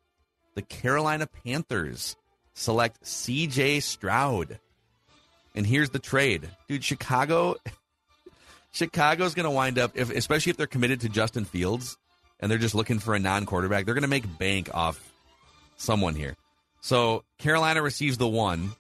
The 0.56 0.63
Carolina 0.63 1.28
Panthers 1.28 2.15
select 2.56 3.06
C.J. 3.06 3.82
Stroud. 3.82 4.60
And 5.56 5.65
here's 5.65 5.92
the 5.92 6.00
trade, 6.00 6.50
dude. 6.68 6.84
Chicago, 6.84 7.56
Chicago's 8.72 9.34
going 9.34 9.46
to 9.46 9.52
wind 9.52 9.80
up, 9.80 9.92
if, 9.96 10.10
especially 10.10 10.52
if 10.52 10.58
they're 10.58 10.68
committed 10.68 11.02
to 11.02 11.10
Justin 11.10 11.46
Fields 11.46 11.98
and 12.40 12.50
they're 12.50 12.58
just 12.58 12.76
looking 12.76 13.00
for 13.00 13.16
a 13.16 13.20
non-quarterback. 13.20 13.86
They're 13.86 13.94
going 13.94 14.04
to 14.04 14.08
make 14.08 14.38
bank 14.38 14.70
off 14.74 15.12
someone 15.78 16.16
here. 16.16 16.36
So 16.82 17.24
Carolina 17.38 17.82
receives 17.82 18.18
the 18.18 18.28
one, 18.28 18.72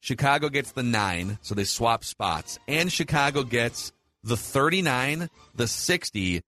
Chicago 0.00 0.48
gets 0.48 0.72
the 0.72 0.82
nine, 0.82 1.38
so 1.42 1.54
they 1.54 1.64
swap 1.64 2.04
spots, 2.04 2.58
and 2.68 2.92
Chicago 2.92 3.42
gets 3.42 3.92
the 4.22 4.36
39, 4.36 5.28
the 5.54 5.66
60, 5.66 6.42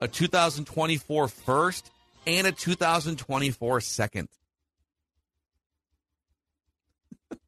a 0.00 0.08
2024 0.08 1.28
first, 1.28 1.90
and 2.26 2.46
a 2.46 2.52
2024 2.52 3.80
second. 3.80 4.28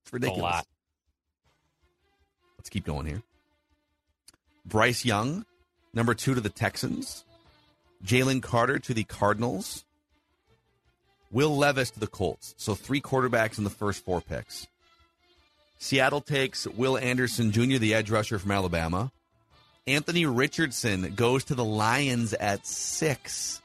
It's 0.03 0.13
ridiculous. 0.13 0.63
Let's 2.59 2.69
keep 2.69 2.85
going 2.85 3.07
here. 3.07 3.23
Bryce 4.64 5.05
Young, 5.05 5.44
number 5.92 6.14
two 6.14 6.35
to 6.35 6.40
the 6.40 6.48
Texans. 6.48 7.24
Jalen 8.05 8.42
Carter 8.42 8.79
to 8.79 8.94
the 8.94 9.05
Cardinals. 9.05 9.85
Will 11.31 11.57
Levis 11.57 11.90
to 11.92 12.00
the 12.00 12.07
Colts. 12.07 12.55
So 12.59 12.74
three 12.74 13.00
quarterbacks 13.00 13.59
in 13.59 13.64
the 13.64 13.70
first 13.70 14.05
four 14.05 14.20
picks. 14.20 14.68
Seattle 15.79 16.20
takes 16.20 16.66
Will 16.66 16.96
Anderson 16.96 17.50
Jr., 17.50 17.79
the 17.79 17.94
edge 17.94 18.11
rusher 18.11 18.38
from 18.38 18.53
Alabama. 18.53 19.11
Anthony 19.87 20.24
Richardson 20.24 21.14
goes 21.14 21.44
to 21.44 21.55
the 21.55 21.64
Lions 21.64 22.33
at 22.33 22.66
six. 22.66 23.61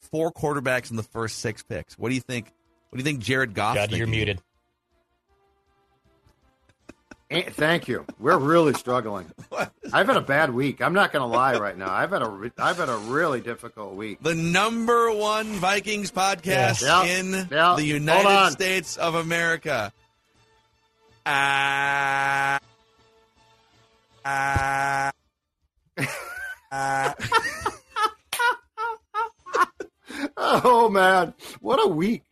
Four 0.00 0.32
quarterbacks 0.32 0.90
in 0.90 0.96
the 0.96 1.02
first 1.02 1.38
six 1.38 1.62
picks. 1.62 1.98
What 1.98 2.10
do 2.10 2.14
you 2.14 2.20
think? 2.20 2.52
What 2.90 2.96
do 2.96 3.00
you 3.00 3.04
think 3.04 3.20
Jared 3.20 3.54
Goff? 3.54 3.76
Judd, 3.76 3.92
you're 3.92 4.06
muted. 4.06 4.40
Eh, 7.30 7.42
Thank 7.50 7.88
you. 7.88 8.06
We're 8.18 8.38
really 8.38 8.72
struggling. 8.72 9.30
I've 9.92 10.06
had 10.06 10.16
a 10.16 10.20
bad 10.22 10.52
week. 10.54 10.80
I'm 10.80 10.94
not 10.94 11.12
going 11.12 11.20
to 11.22 11.26
lie 11.26 11.56
right 11.58 11.76
now. 11.76 11.92
I've 11.92 12.10
had 12.10 12.22
a 12.22 12.50
I've 12.58 12.78
had 12.78 12.88
a 12.88 12.96
really 12.96 13.40
difficult 13.42 13.94
week. 13.96 14.22
The 14.22 14.34
number 14.34 15.12
one 15.12 15.46
Vikings 15.54 16.10
podcast 16.10 16.80
Yeah. 16.82 17.04
in 17.04 17.48
Yeah. 17.50 17.74
the 17.76 17.84
United. 17.84 18.52
States 18.52 18.96
of 18.96 19.14
America. 19.14 19.92
Ah. 21.26 22.58
Ah. 24.24 25.10
Ah. 26.72 27.14
Oh 30.36 30.88
man, 30.88 31.34
what 31.60 31.84
a 31.84 31.88
week! 31.88 32.22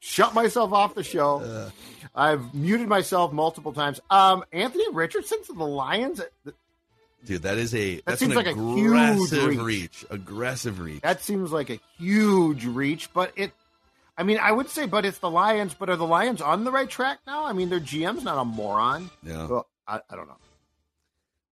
Shut 0.00 0.34
myself 0.34 0.72
off 0.72 0.94
the 0.94 1.02
show. 1.04 1.70
I've 2.14 2.54
muted 2.54 2.88
myself 2.88 3.32
multiple 3.32 3.72
times. 3.72 4.00
Um, 4.10 4.44
Anthony 4.52 4.84
Richardson 4.92 5.42
to 5.44 5.52
the 5.54 5.64
Lions. 5.64 6.20
Dude, 7.24 7.42
that 7.42 7.56
is 7.56 7.74
a 7.74 8.00
that's 8.04 8.20
seems 8.20 8.34
like 8.34 8.46
a 8.46 8.54
huge 8.54 9.32
reach. 9.32 9.60
reach. 9.60 10.04
Aggressive 10.10 10.80
reach. 10.80 11.02
That 11.02 11.22
seems 11.22 11.52
like 11.52 11.70
a 11.70 11.80
huge 11.98 12.64
reach, 12.66 13.12
but 13.12 13.32
it. 13.36 13.52
I 14.18 14.24
mean, 14.24 14.38
I 14.38 14.52
would 14.52 14.68
say, 14.68 14.86
but 14.86 15.06
it's 15.06 15.18
the 15.18 15.30
Lions. 15.30 15.74
But 15.74 15.88
are 15.88 15.96
the 15.96 16.06
Lions 16.06 16.42
on 16.42 16.64
the 16.64 16.72
right 16.72 16.88
track 16.88 17.20
now? 17.26 17.44
I 17.44 17.52
mean, 17.52 17.70
their 17.70 17.80
GM's 17.80 18.24
not 18.24 18.38
a 18.38 18.44
moron. 18.44 19.10
Yeah. 19.22 19.46
Well, 19.46 19.66
I, 19.86 20.00
I 20.10 20.16
don't 20.16 20.26
know. 20.26 20.36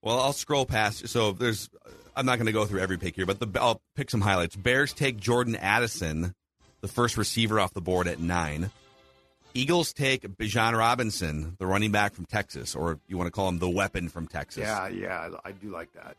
Well, 0.03 0.19
I'll 0.21 0.33
scroll 0.33 0.67
past. 0.67 1.09
So 1.09 1.33
there's, 1.33 1.69
I'm 2.17 2.27
not 2.27 2.37
going 2.37 2.47
to 2.47 2.53
go 2.53 2.65
through 2.65 2.81
every 2.81 2.99
pick 2.99 3.17
here, 3.17 3.27
but 3.27 3.39
the, 3.39 3.61
I'll 3.61 3.83
pick 3.97 4.11
some 4.11 4.21
highlights. 4.23 4.57
Bears 4.57 4.93
take 4.93 5.19
Jordan 5.19 5.57
Addison, 5.57 6.35
the 6.81 6.89
first 6.89 7.17
receiver 7.17 7.61
off 7.61 7.75
the 7.75 7.81
board 7.83 8.09
at 8.09 8.19
nine. 8.19 8.71
Eagles 9.55 9.93
take 9.93 10.23
Bijan 10.23 10.77
Robinson, 10.77 11.57
the 11.59 11.67
running 11.67 11.93
back 11.93 12.15
from 12.15 12.27
Texas, 12.27 12.75
or 12.75 12.99
you 13.07 13.17
want 13.17 13.27
to 13.27 13.33
call 13.33 13.49
him 13.49 13.59
the 13.59 13.69
weapon 13.69 14.09
from 14.09 14.27
Texas. 14.27 14.63
Yeah, 14.63 14.89
yeah, 14.89 15.31
I 15.45 15.53
do 15.53 15.71
like 15.71 15.93
that. 15.95 16.17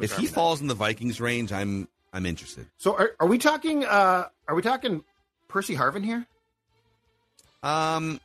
If 0.00 0.16
he 0.16 0.26
falls 0.26 0.60
in 0.60 0.66
the 0.66 0.74
Vikings 0.74 1.20
range, 1.20 1.52
I'm 1.52 1.88
I'm 2.12 2.26
interested. 2.26 2.66
So 2.78 2.96
are, 2.96 3.12
are 3.20 3.26
we 3.26 3.38
talking? 3.38 3.84
Uh, 3.84 4.28
are 4.48 4.54
we 4.54 4.62
talking 4.62 5.04
Percy 5.48 5.76
Harvin 5.76 6.04
here? 6.04 6.26
Um, 7.62 8.20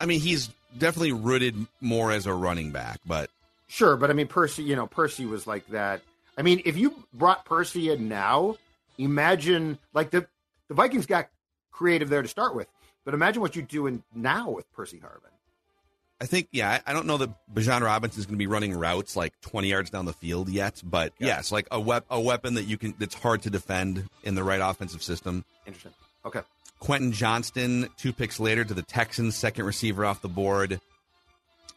I 0.00 0.06
mean, 0.06 0.20
he's 0.20 0.50
definitely 0.76 1.12
rooted 1.12 1.56
more 1.80 2.10
as 2.12 2.26
a 2.26 2.32
running 2.32 2.70
back, 2.70 3.00
but 3.06 3.30
Sure, 3.68 3.96
but 3.96 4.10
I 4.10 4.12
mean 4.12 4.28
Percy. 4.28 4.62
You 4.62 4.76
know, 4.76 4.86
Percy 4.86 5.26
was 5.26 5.46
like 5.46 5.66
that. 5.68 6.00
I 6.38 6.42
mean, 6.42 6.62
if 6.64 6.76
you 6.76 6.94
brought 7.12 7.44
Percy 7.44 7.90
in 7.90 8.08
now, 8.08 8.56
imagine 8.98 9.78
like 9.92 10.10
the 10.10 10.26
the 10.68 10.74
Vikings 10.74 11.06
got 11.06 11.28
creative 11.72 12.08
there 12.08 12.22
to 12.22 12.28
start 12.28 12.54
with, 12.54 12.68
but 13.04 13.14
imagine 13.14 13.40
what 13.40 13.56
you're 13.56 13.64
doing 13.64 14.02
now 14.14 14.50
with 14.50 14.70
Percy 14.72 14.98
Harvin. 14.98 15.30
I 16.20 16.26
think, 16.26 16.48
yeah, 16.52 16.80
I 16.86 16.92
don't 16.92 17.06
know 17.06 17.18
that 17.18 17.30
Bijan 17.52 17.82
Robinson 17.82 18.20
is 18.20 18.26
going 18.26 18.36
to 18.36 18.38
be 18.38 18.46
running 18.46 18.72
routes 18.72 19.16
like 19.16 19.38
20 19.42 19.68
yards 19.68 19.90
down 19.90 20.04
the 20.04 20.12
field 20.12 20.48
yet, 20.48 20.80
but 20.84 21.12
yes, 21.18 21.50
like 21.50 21.66
a, 21.70 21.80
wep- 21.80 22.06
a 22.08 22.20
weapon 22.20 22.54
that 22.54 22.64
you 22.64 22.78
can 22.78 22.94
that's 22.98 23.14
hard 23.14 23.42
to 23.42 23.50
defend 23.50 24.08
in 24.22 24.34
the 24.34 24.44
right 24.44 24.60
offensive 24.60 25.02
system. 25.02 25.44
Interesting. 25.66 25.92
Okay. 26.24 26.40
Quentin 26.78 27.12
Johnston, 27.12 27.88
two 27.96 28.12
picks 28.12 28.38
later 28.38 28.64
to 28.64 28.74
the 28.74 28.82
Texans, 28.82 29.36
second 29.36 29.64
receiver 29.64 30.04
off 30.04 30.22
the 30.22 30.28
board. 30.28 30.80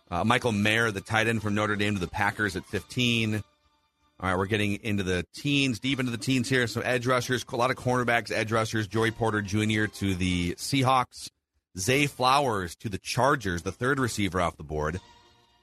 Uh, 0.10 0.24
Michael 0.24 0.52
Mayer, 0.52 0.92
the 0.92 1.02
tight 1.02 1.28
end 1.28 1.42
from 1.42 1.56
Notre 1.56 1.76
Dame 1.76 1.96
to 1.96 2.00
the 2.00 2.08
Packers 2.08 2.56
at 2.56 2.66
15. 2.66 3.44
All 4.20 4.30
right, 4.30 4.38
we're 4.38 4.48
getting 4.48 4.76
into 4.84 5.04
the 5.04 5.26
teens, 5.36 5.80
deep 5.80 6.00
into 6.00 6.12
the 6.12 6.18
teens 6.18 6.50
here. 6.50 6.66
So 6.66 6.82
edge 6.82 7.06
rushers, 7.06 7.46
a 7.48 7.56
lot 7.56 7.70
of 7.70 7.78
cornerbacks, 7.78 8.32
edge 8.32 8.52
rushers. 8.52 8.88
Joey 8.88 9.12
Porter 9.12 9.42
Jr. 9.42 9.86
to 9.86 10.16
the 10.16 10.56
Seahawks. 10.56 11.30
Zay 11.78 12.08
Flowers 12.08 12.76
to 12.78 12.90
the 12.90 12.98
Chargers, 12.98 13.62
the 13.62 13.72
third 13.72 14.00
receiver 14.00 14.42
off 14.42 14.58
the 14.58 14.64
board. 14.64 15.00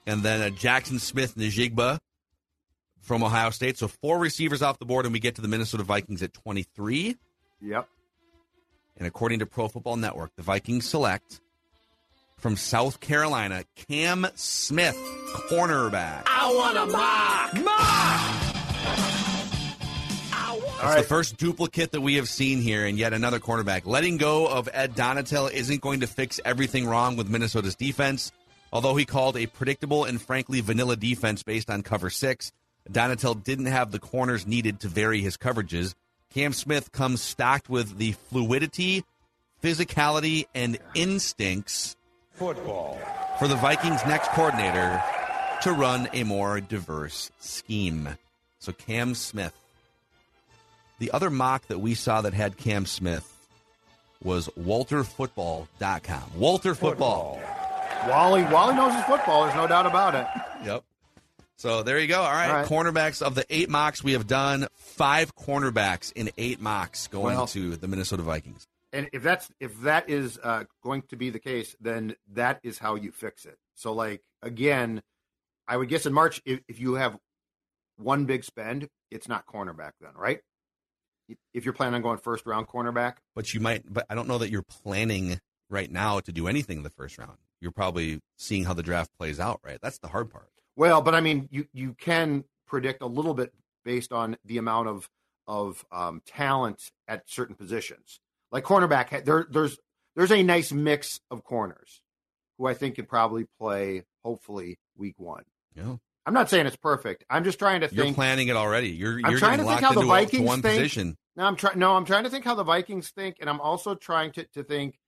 And 0.06 0.22
then 0.22 0.40
uh, 0.40 0.54
Jaxon 0.54 1.00
Smith-Njigba 1.00 1.98
from 3.00 3.22
Ohio 3.22 3.50
State. 3.50 3.78
So 3.78 3.88
four 3.88 4.18
receivers 4.18 4.62
off 4.62 4.78
the 4.78 4.84
board, 4.84 5.06
and 5.06 5.12
we 5.12 5.20
get 5.20 5.34
to 5.36 5.42
the 5.42 5.48
Minnesota 5.48 5.82
Vikings 5.82 6.22
at 6.22 6.32
23. 6.32 7.16
Yep. 7.60 7.88
And 8.96 9.06
according 9.08 9.40
to 9.40 9.46
Pro 9.46 9.68
Football 9.68 9.96
Network, 9.96 10.30
the 10.36 10.42
Vikings 10.42 10.88
select 10.88 11.40
from 12.36 12.56
South 12.56 13.00
Carolina 13.00 13.64
Cam 13.88 14.26
Smith, 14.34 14.96
cornerback. 15.50 16.22
That's 20.84 21.02
the 21.02 21.08
first 21.08 21.38
duplicate 21.38 21.92
that 21.92 22.02
we 22.02 22.16
have 22.16 22.28
seen 22.28 22.60
here, 22.60 22.84
and 22.84 22.98
yet 22.98 23.14
another 23.14 23.40
cornerback. 23.40 23.86
Letting 23.86 24.18
go 24.18 24.46
of 24.46 24.68
Ed 24.72 24.94
Donatell 24.94 25.50
isn't 25.50 25.80
going 25.80 26.00
to 26.00 26.06
fix 26.06 26.40
everything 26.44 26.86
wrong 26.86 27.16
with 27.16 27.28
Minnesota's 27.28 27.74
defense. 27.74 28.32
Although 28.70 28.96
he 28.96 29.04
called 29.04 29.36
a 29.36 29.46
predictable 29.46 30.04
and 30.04 30.20
frankly 30.20 30.60
vanilla 30.60 30.96
defense 30.96 31.42
based 31.42 31.70
on 31.70 31.82
cover 31.82 32.10
six, 32.10 32.52
Donatell 32.90 33.42
didn't 33.42 33.66
have 33.66 33.92
the 33.92 33.98
corners 33.98 34.46
needed 34.46 34.80
to 34.80 34.88
vary 34.88 35.20
his 35.22 35.36
coverages. 35.36 35.94
Cam 36.34 36.52
Smith 36.52 36.92
comes 36.92 37.22
stocked 37.22 37.70
with 37.70 37.96
the 37.96 38.12
fluidity, 38.12 39.04
physicality, 39.62 40.46
and 40.54 40.78
instincts 40.94 41.96
Football. 42.32 42.98
for 43.38 43.48
the 43.48 43.56
Vikings' 43.56 44.04
next 44.06 44.28
coordinator 44.32 45.02
to 45.62 45.72
run 45.72 46.08
a 46.12 46.24
more 46.24 46.60
diverse 46.60 47.30
scheme. 47.38 48.18
So 48.64 48.72
Cam 48.72 49.14
Smith. 49.14 49.52
The 50.98 51.10
other 51.10 51.28
mock 51.28 51.66
that 51.66 51.80
we 51.80 51.94
saw 51.94 52.22
that 52.22 52.32
had 52.32 52.56
Cam 52.56 52.86
Smith 52.86 53.30
was 54.22 54.48
WalterFootball.com. 54.58 56.22
Walter 56.36 56.74
Football. 56.74 57.38
Wally 58.08 58.42
Wally 58.44 58.74
knows 58.74 58.94
his 58.94 59.04
football. 59.04 59.44
There's 59.44 59.54
no 59.54 59.66
doubt 59.66 59.84
about 59.84 60.14
it. 60.14 60.26
Yep. 60.64 60.84
So 61.56 61.82
there 61.82 61.98
you 61.98 62.06
go. 62.06 62.22
All 62.22 62.32
right. 62.32 62.48
All 62.48 62.56
right. 62.56 62.66
Cornerbacks 62.66 63.20
of 63.20 63.34
the 63.34 63.44
eight 63.50 63.68
mocks 63.68 64.02
we 64.02 64.12
have 64.12 64.26
done, 64.26 64.66
five 64.76 65.36
cornerbacks 65.36 66.10
in 66.14 66.30
eight 66.38 66.58
mocks 66.58 67.06
going 67.08 67.36
Well- 67.36 67.46
to 67.48 67.76
the 67.76 67.86
Minnesota 67.86 68.22
Vikings. 68.22 68.66
And 68.94 69.10
if 69.12 69.22
that's 69.22 69.50
if 69.60 69.78
that 69.80 70.08
is 70.08 70.38
uh, 70.42 70.64
going 70.82 71.02
to 71.08 71.16
be 71.16 71.28
the 71.28 71.40
case, 71.40 71.76
then 71.80 72.14
that 72.32 72.60
is 72.62 72.78
how 72.78 72.94
you 72.94 73.10
fix 73.12 73.44
it. 73.44 73.58
So, 73.74 73.92
like 73.92 74.22
again, 74.40 75.02
I 75.66 75.76
would 75.76 75.88
guess 75.88 76.06
in 76.06 76.12
March, 76.12 76.40
if, 76.46 76.60
if 76.68 76.78
you 76.78 76.94
have 76.94 77.18
one 77.96 78.24
big 78.24 78.44
spend, 78.44 78.88
it's 79.10 79.28
not 79.28 79.46
cornerback 79.46 79.92
then, 80.00 80.12
right? 80.16 80.40
If 81.54 81.64
you're 81.64 81.72
planning 81.74 81.94
on 81.94 82.02
going 82.02 82.18
first 82.18 82.44
round 82.44 82.68
cornerback, 82.68 83.14
But 83.34 83.54
you 83.54 83.60
might, 83.60 83.82
but 83.90 84.04
I 84.10 84.14
don't 84.14 84.28
know 84.28 84.38
that 84.38 84.50
you're 84.50 84.62
planning 84.62 85.40
right 85.70 85.90
now 85.90 86.20
to 86.20 86.32
do 86.32 86.46
anything 86.46 86.78
in 86.78 86.82
the 86.82 86.90
first 86.90 87.16
round. 87.18 87.38
You're 87.60 87.72
probably 87.72 88.20
seeing 88.36 88.64
how 88.64 88.74
the 88.74 88.82
draft 88.82 89.10
plays 89.16 89.40
out, 89.40 89.60
right? 89.64 89.78
That's 89.80 89.98
the 89.98 90.08
hard 90.08 90.30
part. 90.30 90.50
well, 90.76 91.00
but 91.00 91.14
I 91.14 91.20
mean, 91.20 91.48
you 91.50 91.66
you 91.72 91.94
can 91.94 92.44
predict 92.66 93.00
a 93.00 93.06
little 93.06 93.32
bit 93.32 93.54
based 93.84 94.12
on 94.12 94.36
the 94.44 94.58
amount 94.58 94.88
of 94.88 95.08
of 95.46 95.84
um, 95.90 96.20
talent 96.26 96.90
at 97.08 97.22
certain 97.26 97.54
positions. 97.54 98.20
Like 98.52 98.64
cornerback, 98.64 99.24
there 99.24 99.46
there's 99.50 99.78
there's 100.16 100.32
a 100.32 100.42
nice 100.42 100.72
mix 100.72 101.20
of 101.30 101.42
corners 101.42 102.02
who 102.58 102.66
I 102.66 102.74
think 102.74 102.96
could 102.96 103.08
probably 103.08 103.46
play 103.58 104.04
hopefully 104.22 104.78
week 104.96 105.14
one. 105.18 105.44
Yeah. 105.74 105.96
I'm 106.26 106.34
not 106.34 106.48
saying 106.48 106.66
it's 106.66 106.76
perfect. 106.76 107.24
I'm 107.28 107.44
just 107.44 107.58
trying 107.58 107.82
to 107.82 107.88
You're 107.94 108.12
planning 108.14 108.48
it 108.48 108.56
already. 108.56 108.88
You're, 108.90 109.20
I'm 109.24 109.30
you're 109.30 109.38
trying 109.38 109.58
to 109.58 109.64
think 109.64 109.80
how 109.80 109.92
the 109.92 110.00
into, 110.00 110.12
a- 110.12 110.16
Vikings 110.16 110.46
one 110.46 110.62
think. 110.62 110.78
position. 110.80 111.16
No, 111.36 111.44
I'm 111.44 111.56
trying. 111.56 111.78
No, 111.78 111.94
I'm 111.96 112.04
trying 112.04 112.24
to 112.24 112.30
think 112.30 112.44
how 112.44 112.54
the 112.54 112.64
Vikings 112.64 113.10
think, 113.10 113.36
and 113.40 113.50
I'm 113.50 113.60
also 113.60 113.94
trying 113.94 114.32
to, 114.32 114.44
to 114.54 114.62
think 114.62 114.98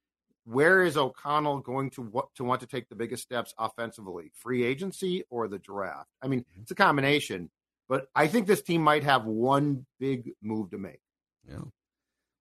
where 0.44 0.82
is 0.84 0.96
O'Connell 0.96 1.60
going 1.60 1.90
to 1.90 2.02
what 2.02 2.34
to 2.36 2.44
want 2.44 2.60
to 2.60 2.66
take 2.66 2.88
the 2.88 2.94
biggest 2.96 3.22
steps 3.22 3.54
offensively, 3.58 4.30
free 4.34 4.62
agency 4.64 5.24
or 5.30 5.48
the 5.48 5.58
draft? 5.58 6.08
I 6.22 6.28
mean, 6.28 6.40
Mm-hmm. 6.40 6.62
it's 6.62 6.70
a 6.70 6.74
combination, 6.76 7.50
but 7.88 8.08
I 8.14 8.26
think 8.26 8.46
this 8.46 8.62
team 8.62 8.82
might 8.82 9.04
have 9.04 9.24
one 9.24 9.86
big 9.98 10.30
move 10.42 10.70
to 10.70 10.78
make. 10.78 11.00
Yeah. 11.48 11.60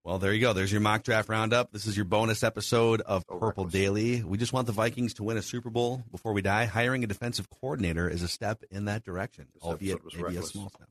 Well, 0.06 0.20
there 0.20 0.32
you 0.32 0.40
go. 0.40 0.54
There's 0.54 0.72
your 0.72 0.82
mock 0.82 1.02
draft 1.02 1.30
roundup. 1.30 1.72
This 1.72 1.88
is 1.88 1.98
your 1.98 2.06
bonus 2.06 2.44
episode 2.44 3.02
of 3.02 3.24
So 3.28 3.40
Purple 3.40 3.64
reckless. 3.64 3.74
Daily. 3.74 4.24
We 4.24 4.38
just 4.38 4.54
want 4.54 4.68
the 4.68 4.72
Vikings 4.72 5.16
to 5.16 5.24
win 5.24 5.36
a 5.36 5.42
Super 5.42 5.72
Bowl 5.72 6.04
before 6.12 6.32
we 6.32 6.44
die. 6.44 6.66
Hiring 6.66 7.04
a 7.04 7.08
defensive 7.08 7.50
coordinator 7.50 8.08
is 8.08 8.22
a 8.22 8.28
step 8.28 8.64
in 8.70 8.86
that 8.86 9.04
direction, 9.04 9.48
This 9.56 9.64
albeit 9.64 9.98
maybe 10.16 10.38
a 10.38 10.44
small 10.44 10.70
step. 10.70 10.88